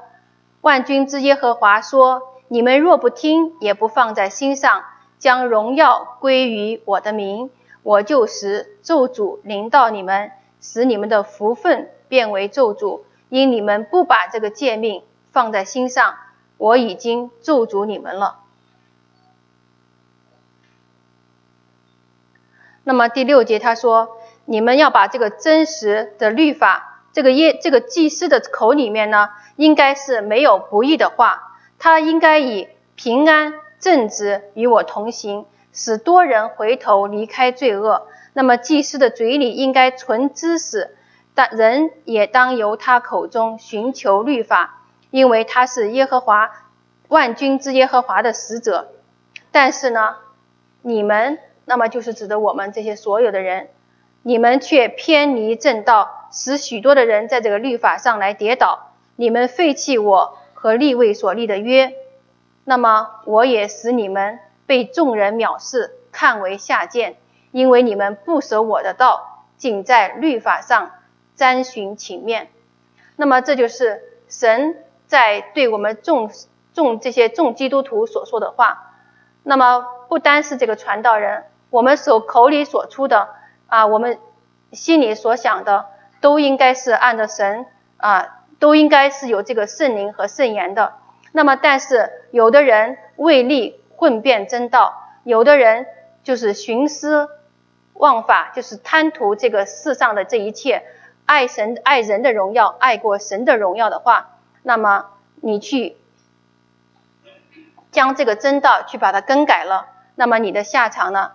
[0.60, 4.84] 万军之耶和华说：“你们若不听，也不放在心上，
[5.18, 7.50] 将荣耀归于我的名，
[7.82, 15.02] 我就使咒诅临到你们，使你们的福分变为咒诅。”因你们不把这个诫命
[15.32, 16.16] 放在心上，
[16.58, 18.40] 我已经咒诅你们了。
[22.84, 38.06] 那么第六节他说，你们要把这个真实的律法，这个耶这个祭司的口里面呢，应该是没有不义的话，他应该以平安正直与我同行，使多人回头离开罪恶。
[38.32, 40.96] 那么祭司的嘴里应该存知识。
[41.36, 44.78] 但人也当由他口中寻求律法，
[45.10, 46.50] 因为他是耶和华
[47.08, 48.88] 万军之耶和华的使者。
[49.52, 50.16] 但是呢，
[50.80, 53.68] 你们那么就是指的我们这些所有的人，
[54.22, 58.92] 你们却偏离正道，使许多的人在这个律法上来跌倒。
[59.16, 61.92] 你们废弃我和立位所立的约，
[62.64, 67.16] 那么我也使你们被众人藐视，看为下贱，
[67.50, 70.92] 因为你们不守我的道，仅在律法上。
[71.36, 72.48] 瞻寻情面，
[73.16, 74.76] 那么这就是神
[75.06, 76.30] 在对我们众
[76.72, 78.94] 众这些众基督徒所说的话。
[79.42, 83.28] 那么不单是这个传道人，我们所口里所出的
[83.68, 84.18] 啊，我们
[84.72, 85.86] 心里所想的，
[86.20, 87.66] 都应该是按照神
[87.98, 90.94] 啊，都应该是有这个圣灵和圣言的。
[91.32, 95.86] 那么，但是有的人为利混辩真道，有的人
[96.24, 97.28] 就是徇私
[97.92, 100.82] 枉法，就是贪图这个世上的这一切。
[101.26, 105.06] 爱神爱人的荣耀，爱过神的荣耀的话，那么
[105.42, 105.96] 你去
[107.90, 111.32] 将这个真道去把它更改了，那么你的下场呢，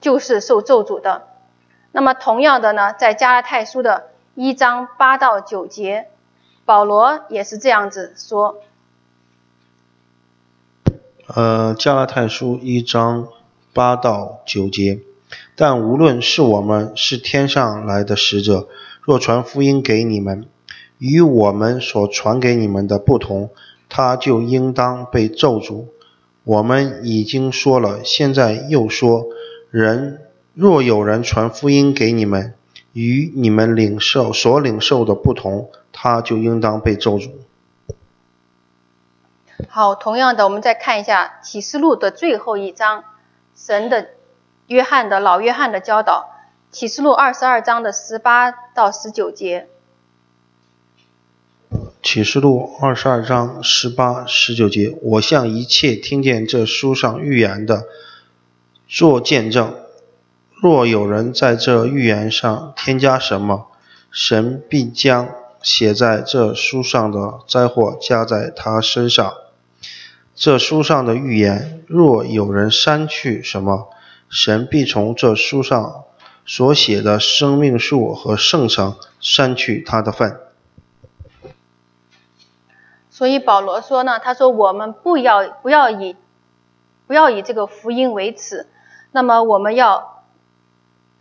[0.00, 1.28] 就是受咒诅的。
[1.92, 6.08] 那么同样的呢，在加拉太书的一章八到九节，
[6.64, 8.60] 保罗也是这样子说。
[11.34, 13.28] 呃，加拉太书一章
[13.74, 15.00] 八到九节。
[15.60, 18.68] 但无论是我们是天上来的使者，
[19.02, 20.46] 若传福音给你们，
[20.98, 23.50] 与我们所传给你们的不同，
[23.88, 25.86] 他就应当被咒诅。
[26.44, 29.26] 我们已经说了，现在又说：
[29.72, 30.20] 人
[30.54, 32.54] 若有人传福音给你们，
[32.92, 37.32] 与你们领受所领受的不同，他就应当被咒诅。
[39.68, 43.02] 好，同样的，我们再看一下启示录的最后一章，
[43.56, 44.10] 神的。
[44.68, 46.28] 约翰的老约翰的教导，
[46.70, 49.66] 启示录二十二章的十八到十九节。
[52.02, 57.84] 启示录二十二章十八十九节，我向一切听见这书上预言的
[58.86, 59.74] 做见证。
[60.60, 63.68] 若有人在这预言上添加什么，
[64.10, 65.30] 神必将
[65.62, 69.32] 写在这书上的灾祸加在他身上。
[70.34, 73.88] 这书上的预言，若有人删去什么，
[74.28, 76.04] 神必从这书上
[76.44, 80.40] 所写的生命树和圣城删去他的份。
[83.10, 86.14] 所以保罗说呢，他说我们不要不要以
[87.06, 88.68] 不要以这个福音为耻，
[89.10, 90.22] 那么我们要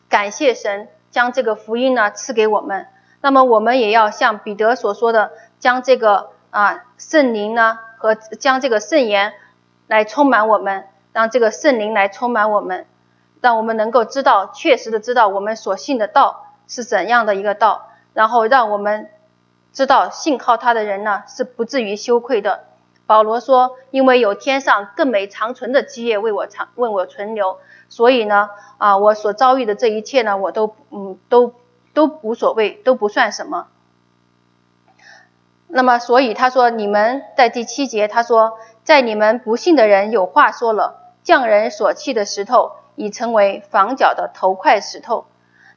[0.08, 2.88] 感谢神将这个福音呢赐给我们。
[3.22, 9.34] 那么我们也要像彼得所说的，将这个啊圣灵呢和将这个圣言
[9.88, 12.86] 来充满我们，让这个圣灵来充满我们。
[13.42, 19.10] 让我们能够知道，确实的知道我们所信的道是怎样的一个道，然后让我们
[19.74, 22.64] 知道信靠他的人呢是不至于羞愧的。
[23.06, 27.58] 保罗说：“因为有天上更美长存的基业为我长为我存留，
[27.88, 31.54] 所以呢，啊，我所遭遇的这一切呢，我都嗯都
[31.94, 33.68] 都无所谓，都不算什么。
[35.68, 45.28] 那么，所以他说，你们在第七节他说，在你们不信的人有话说了，匠人所弃的石头。”已成为房角的头块石头。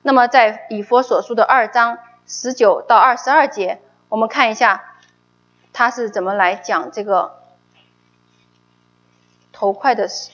[0.02, 4.96] 那么，在以佛所述的二章十九到二十二节，我们看一下
[5.72, 7.32] 他是怎么来讲这个
[9.52, 10.30] 头块的石。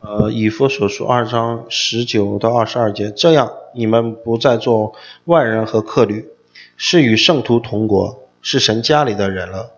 [0.00, 6.28] 呃，以佛所述二章十九到二十二节，这样你们不再做外人和客旅，
[6.76, 9.70] 是与圣徒同国，是神家里的人了，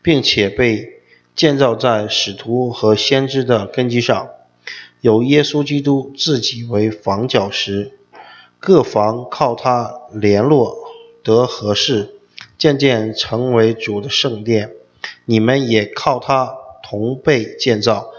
[0.00, 1.02] 并且被
[1.34, 4.30] 建造在使徒和先知的根基上。
[5.04, 7.92] 有耶稣基督自己为房角石，
[8.58, 10.78] 各房靠他联络
[11.22, 12.14] 得合适，
[12.56, 14.72] 渐渐成为主的圣殿。
[15.26, 18.12] 你们也靠它同被建造，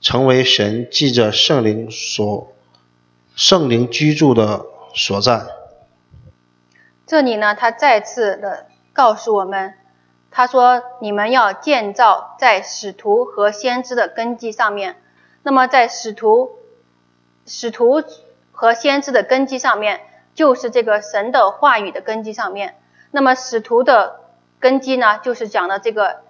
[0.00, 2.52] 成为神记着圣灵所
[3.34, 5.48] 圣灵居住的所在。
[7.08, 9.74] 这里呢，他再次的告诉我们，
[10.30, 14.94] 他说：“你们要建造在使徒和先知的根基上面。
[15.42, 16.58] 那么，在使徒、
[17.46, 18.02] 使徒
[18.52, 20.00] 和先知的根基上面，
[20.34, 22.76] 就是这个神的话语的根基上面。
[23.10, 24.20] 那么，使徒的
[24.58, 26.20] 根基呢，就是讲的这个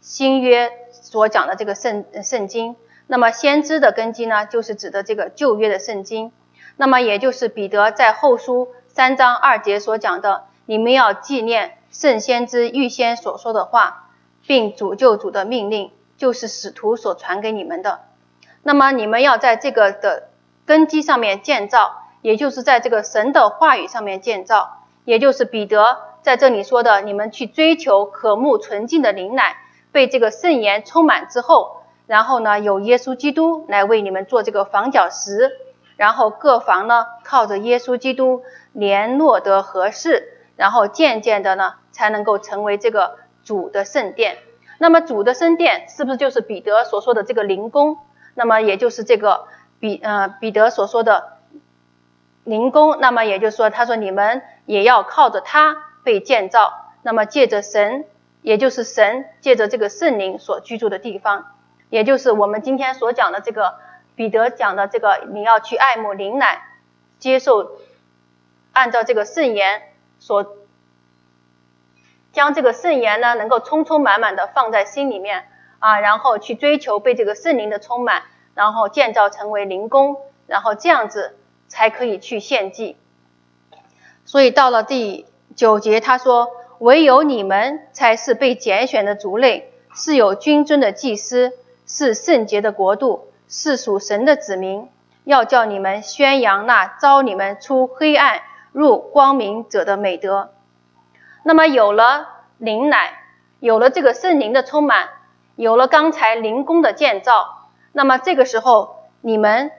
[0.00, 2.76] 新约所讲的这个圣圣经。
[3.06, 6.32] 那么，先知的根基呢，就是指的这个旧约的圣经。
[6.76, 14.10] 那么，也就是彼得在后书。”三章二节所讲的，你们要纪念圣先知预先所说的话，
[14.46, 18.00] 并主救主的命令，就是使徒所传给你们的。
[18.62, 20.28] 那么你们要在这个的
[20.64, 29.56] 根基上面建造，也就是在这个神的话语上面建造，也就是彼得在这里说的，你们去追求可慕纯净的灵奶，
[29.90, 35.50] 被这个圣言充满之后，然后呢，有耶稣基督来为你们做这个房角石。
[35.94, 38.42] 然后各房呢，靠着耶稣基督
[38.72, 44.38] 联络得合适，然后渐渐的呢，才能够成为这个主的圣殿。
[44.78, 47.98] 那么主的圣殿是不是就是彼得所说的这个灵宫？
[48.34, 49.46] 那么也就是这个
[49.80, 51.38] 彼呃彼得所说的
[52.44, 52.98] 灵宫。
[53.00, 56.92] 那么也就是说，他说你们也要靠着它被建造。
[57.02, 58.04] 那么借着神，
[58.42, 61.54] 也就是神借着这个圣灵所居住的地方，
[61.90, 63.74] 也就是我们今天所讲的这个。
[64.14, 66.60] 彼得讲的这个，你要去爱慕灵奶，
[67.18, 67.78] 接受
[68.74, 69.80] 按照这个圣言
[70.18, 70.54] 所
[72.30, 75.48] 将这个圣言呢，能够充充满满的放在心里面
[75.82, 78.22] 啊，然后去追求被这个圣灵的充满，
[78.54, 80.16] 然后建造成为灵宫，
[80.46, 82.96] 然后这样子才可以去献祭。
[84.24, 85.26] 所以到了第
[85.56, 91.52] 九节，他说：“唯有你们才是被拣选的族类，是有君尊的祭司，
[91.86, 94.88] 是圣洁的国度。”是属神的子民，
[95.24, 98.40] 要叫你们宣扬那招你们出黑暗
[98.72, 100.52] 入光明者的美德。
[101.42, 103.12] 那么有了灵奶，
[103.60, 105.10] 有了这个圣灵的充满，
[105.56, 109.70] 有了刚才灵工的建造，那么这个时候你们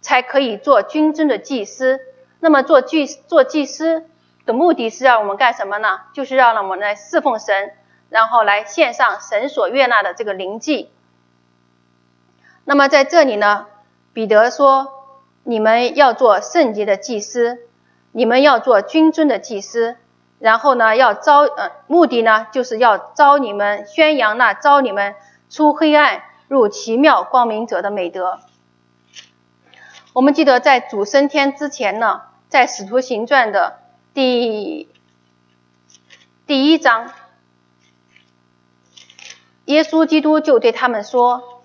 [0.00, 2.00] 才可以做君尊的祭司。
[2.40, 4.06] 那么做祭做祭司
[4.46, 6.02] 的目的是让我们干什么呢？
[6.12, 7.72] 就是让我们来侍奉神，
[8.10, 10.90] 然后来献上神所悦纳的这个灵祭。
[12.64, 13.66] 那么在这里呢，
[14.12, 14.92] 彼得说
[15.42, 17.58] ：“你们要做圣洁的祭司，
[18.12, 19.96] 你们要做君尊的祭司。
[20.38, 25.14] 然后呢，要招呃，目的呢，就是要招你们宣扬那招你们
[25.50, 28.40] 出黑暗入奇妙光明者的美德。”
[30.14, 33.78] 我们记得在主升天之前呢，在使徒行传的
[34.14, 34.88] 第
[36.46, 37.12] 第一章，
[39.66, 41.62] 耶稣基督就对他们说。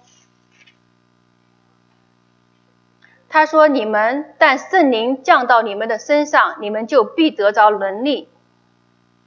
[3.29, 8.29] 他说：“你们但圣灵降到你们的身上，你们就必得着能力，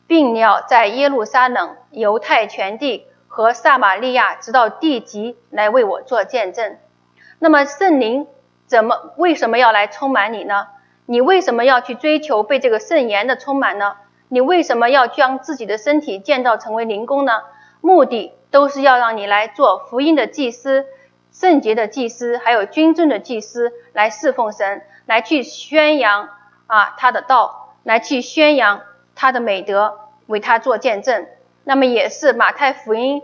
[0.07, 6.79] 并要在耶路撒冷、犹太全地和撒玛利亚，直到地极，来为我做见证。
[7.39, 8.27] 那么圣灵
[8.67, 10.69] 怎么为什么要来充满你呢？
[11.07, 13.97] 你为什么要去追求被这个圣言的充满呢？
[14.29, 17.43] 你为什么要将自己的身体建造成为灵宫呢？
[17.81, 20.87] 目的都是要让你来做福音的祭司。”
[21.31, 26.31] 圣洁的祭司，还有君尊的祭司来侍奉神，来去宣扬
[26.67, 28.81] 啊他的道，来去宣扬
[29.17, 31.27] 他的美德，为他做见证。
[31.65, 33.23] 那么也是马太福音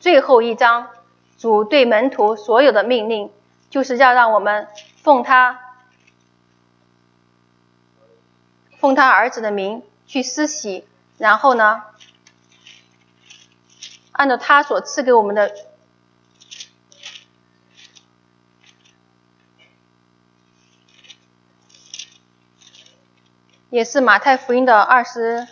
[0.00, 0.88] 最后一章，
[1.38, 3.30] 主对门徒所有的命令，
[3.70, 4.66] 就是要让我们
[4.96, 5.60] 奉他
[8.78, 10.84] 奉他儿子的名去施洗，
[11.18, 11.84] 然后呢，
[14.10, 15.54] 按照他所赐给我们的。
[23.76, 25.46] 也是马太福音的二十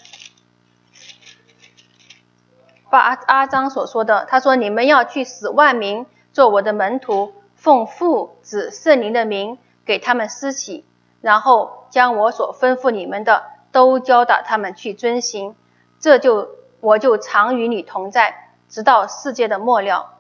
[2.89, 4.25] 八阿章所说的。
[4.25, 10.87] 他说：“你们要去使万民做我的门徒，奉父子圣灵的名给他们施洗，
[11.21, 15.55] 然后将我所吩咐你们的都教导他们去遵行。
[16.01, 16.49] 这就
[16.81, 20.15] 我就常与你同在，直到世界的末了。”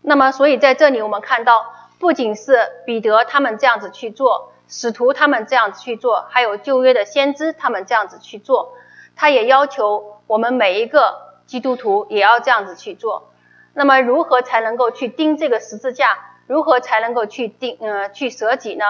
[0.00, 1.66] 那么，所以在这里我们看到，
[1.98, 2.56] 不仅是
[2.86, 4.54] 彼得他们这样子去做。
[4.68, 8.74] 使徒他们这样子去做，还有旧约的先知他们这样子去做，
[9.14, 13.30] 他也要求我们每一个基督徒也要这样子去做。
[13.74, 16.18] 那么如何才能够去钉这个十字架？
[16.46, 18.84] 如何才能够去钉嗯去舍己呢？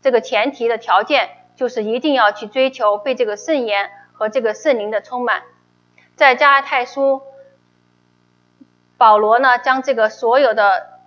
[0.00, 5.42] 这个前提的条件就是一定要去追求被这个圣言和这个圣灵的充满。
[6.16, 7.22] 在加拉太书，
[8.96, 10.99] 保罗呢将这个所有的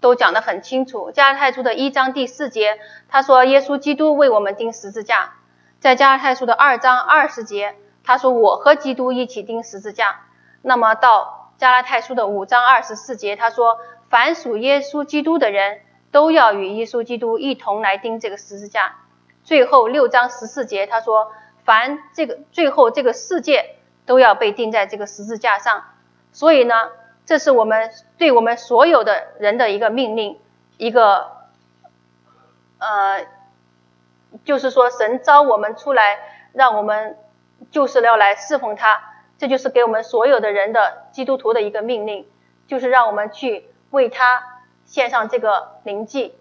[0.00, 1.10] 都讲得很清楚。
[1.10, 5.34] 加拉太书的一章第四节，他说耶稣基督为我们钉十字架。
[5.80, 10.20] 在加拉太书的二章二十节，他说我和基督一起钉十字架。
[10.62, 15.80] 那么到加拉太书的五章二十四节，他说凡属耶稣基督的人
[16.10, 18.96] 都要与耶稣基督一同来钉这个十字架。
[19.44, 21.32] 最后六章十四节，他说
[21.64, 23.74] 凡这个最后这个世界。
[24.08, 25.84] 都要被钉在这个十字架上，
[26.32, 26.74] 所以呢，
[27.28, 30.38] 这是我们对我们所有的人的一个命令，
[30.78, 31.30] 一个
[32.78, 33.26] 呃，
[34.46, 36.18] 就是说神召我们出来，
[36.54, 37.18] 让我们
[37.70, 39.02] 就是要来侍奉他，
[39.36, 42.26] 这就是给我们所有的人的基督徒的一个命令，
[42.66, 46.34] 就是让我们去为他献上这个灵祭。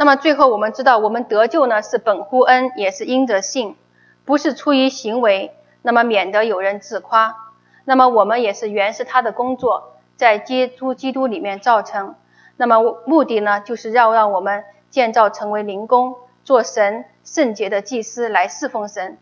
[0.00, 3.76] 那么最后我们知道，我们得救呢是本乎恩，也是因着信，
[4.24, 5.54] 不是出于行为。
[5.82, 7.36] 那么免得有人自夸。
[7.84, 12.14] 那么我们也是原是他的工作，在基督基督里面造成。
[12.56, 19.18] 那么目的呢，就是要让我们建造成为灵宫，做神圣洁的祭司来侍奉神。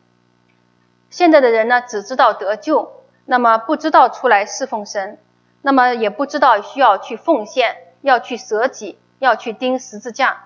[1.10, 5.18] 现在的人呢，只知道得救，那么不知道出来侍奉神，
[5.60, 10.44] 那么也不知道需要去奉献，要去舍己，要去钉十字架。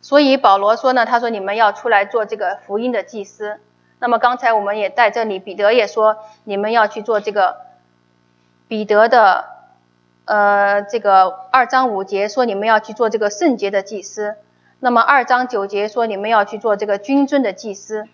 [0.00, 3.58] 所以保罗说呢，他说你们要出来做这个福音的祭司。
[3.98, 7.56] 那么刚才我们也在这里，彼得也说你们要去做这个
[8.68, 9.46] 彼得的
[10.24, 14.36] 呃这个二章五节说你们要去做这个圣洁的祭司。
[14.78, 18.06] 那么二章九节说你们要去做这个君尊的祭司。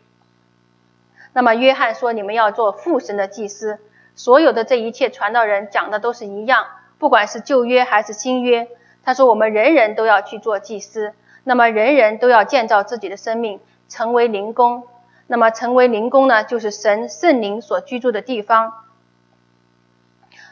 [1.34, 3.78] 那么约翰说你们要做父神的祭司。
[4.16, 6.66] 所有的这一切传道人讲的都是一样，
[6.98, 8.68] 不管是旧约还是新约，
[9.04, 11.12] 他说我们人人都要去做祭司。
[11.44, 14.84] 那么人人都要建造自己的生命，成为灵宫。
[15.26, 18.74] 那么成为灵宫呢，就是神圣灵所居住的地方。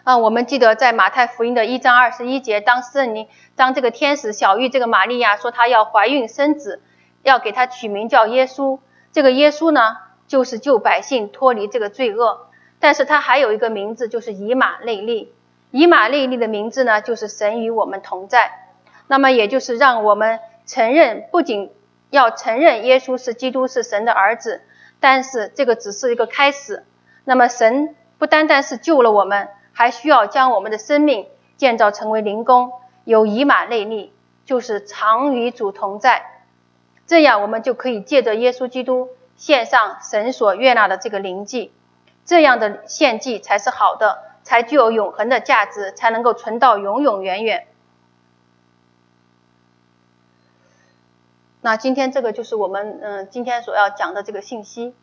[0.05, 6.81] 啊，我们记得在马太福音的一章二十一节，当圣灵当这个天使小玉这个玛利亚说她要怀孕生子，
[7.23, 8.79] 要给她取名叫耶稣。
[9.13, 12.47] 这个耶稣呢，就是救百姓脱离这个罪恶。
[12.81, 15.33] 但是他还有一个名字，就是以马内利。
[15.71, 18.71] 以马内利的名字呢，就是神与我们同在。
[19.07, 20.41] 那么也就是让我们。
[20.73, 21.71] 承认不仅
[22.09, 24.63] 要承认耶稣是基督是神的儿子，
[25.01, 26.87] 但是这个只是一个开始。
[27.25, 31.29] 那么神不单单是救了我们，还需要将我们的生命
[31.59, 32.73] 建造成为灵宫，
[33.05, 34.15] 有以马内利，
[34.47, 36.41] 就是常与主同在。
[37.07, 41.71] 这样我们就可以借着耶稣基督献上神所悦纳的这个灵祭，
[42.25, 47.67] 这样的献祭才是好的，才具有永恒的价值，才能够存到永永远远。
[51.65, 54.95] 那今天这个就是我们嗯今天所要讲的这个信息。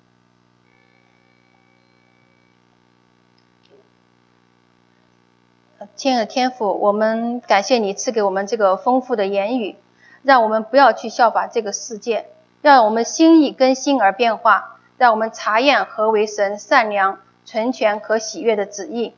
[5.96, 9.78] 亲爱的天父，我们感谢你赐给我们这个丰富的言语，
[10.22, 12.26] 让我们不要去效法这个世界，
[12.62, 19.16] 让我们心意更新而变化，让我们查验何为神善良、纯全、和喜悦的旨意，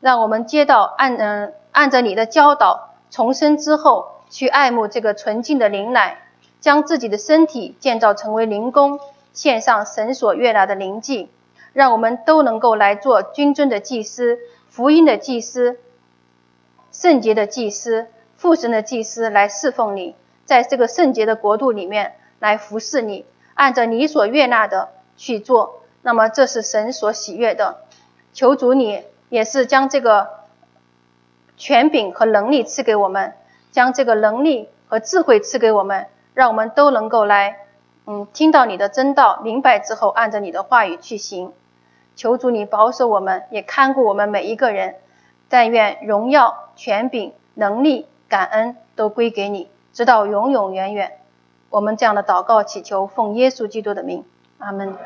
[0.00, 6.22] 让我们接到按嗯按着你的教导重生之后，去爱慕这个纯净的灵奶。
[6.64, 8.98] 将自己的身体建造成为灵宫，
[9.34, 11.28] 献上神所悦纳的灵祭，
[11.74, 14.38] 让我们都能够来做君尊的祭司、
[14.70, 15.78] 福音的祭司、
[16.90, 18.06] 圣洁的祭司、
[18.38, 20.16] 父神的祭司来侍奉你，
[20.46, 24.88] 在这个圣洁的国度里面来服侍你，按照你所悦纳的
[25.18, 25.82] 去做。
[26.00, 27.82] 那么这是神所喜悦的。
[28.32, 30.30] 求主你也是将这个
[31.58, 33.34] 权柄和能力赐给我们，
[33.70, 36.06] 将这个能力和智慧赐给我们。
[36.34, 37.58] 让我们都能够来，
[38.06, 41.52] 嗯，听到你的真道，明白之后，按照你的话语去行。
[42.16, 44.96] 求主你保守我们，也看顾我们每一个人。
[45.48, 51.18] 但愿荣耀、权柄、能力、感恩都归给你，直到永永远远。
[51.70, 54.24] 我们这样的祷告祈求，奉耶稣基督的名，
[54.58, 54.96] 阿门。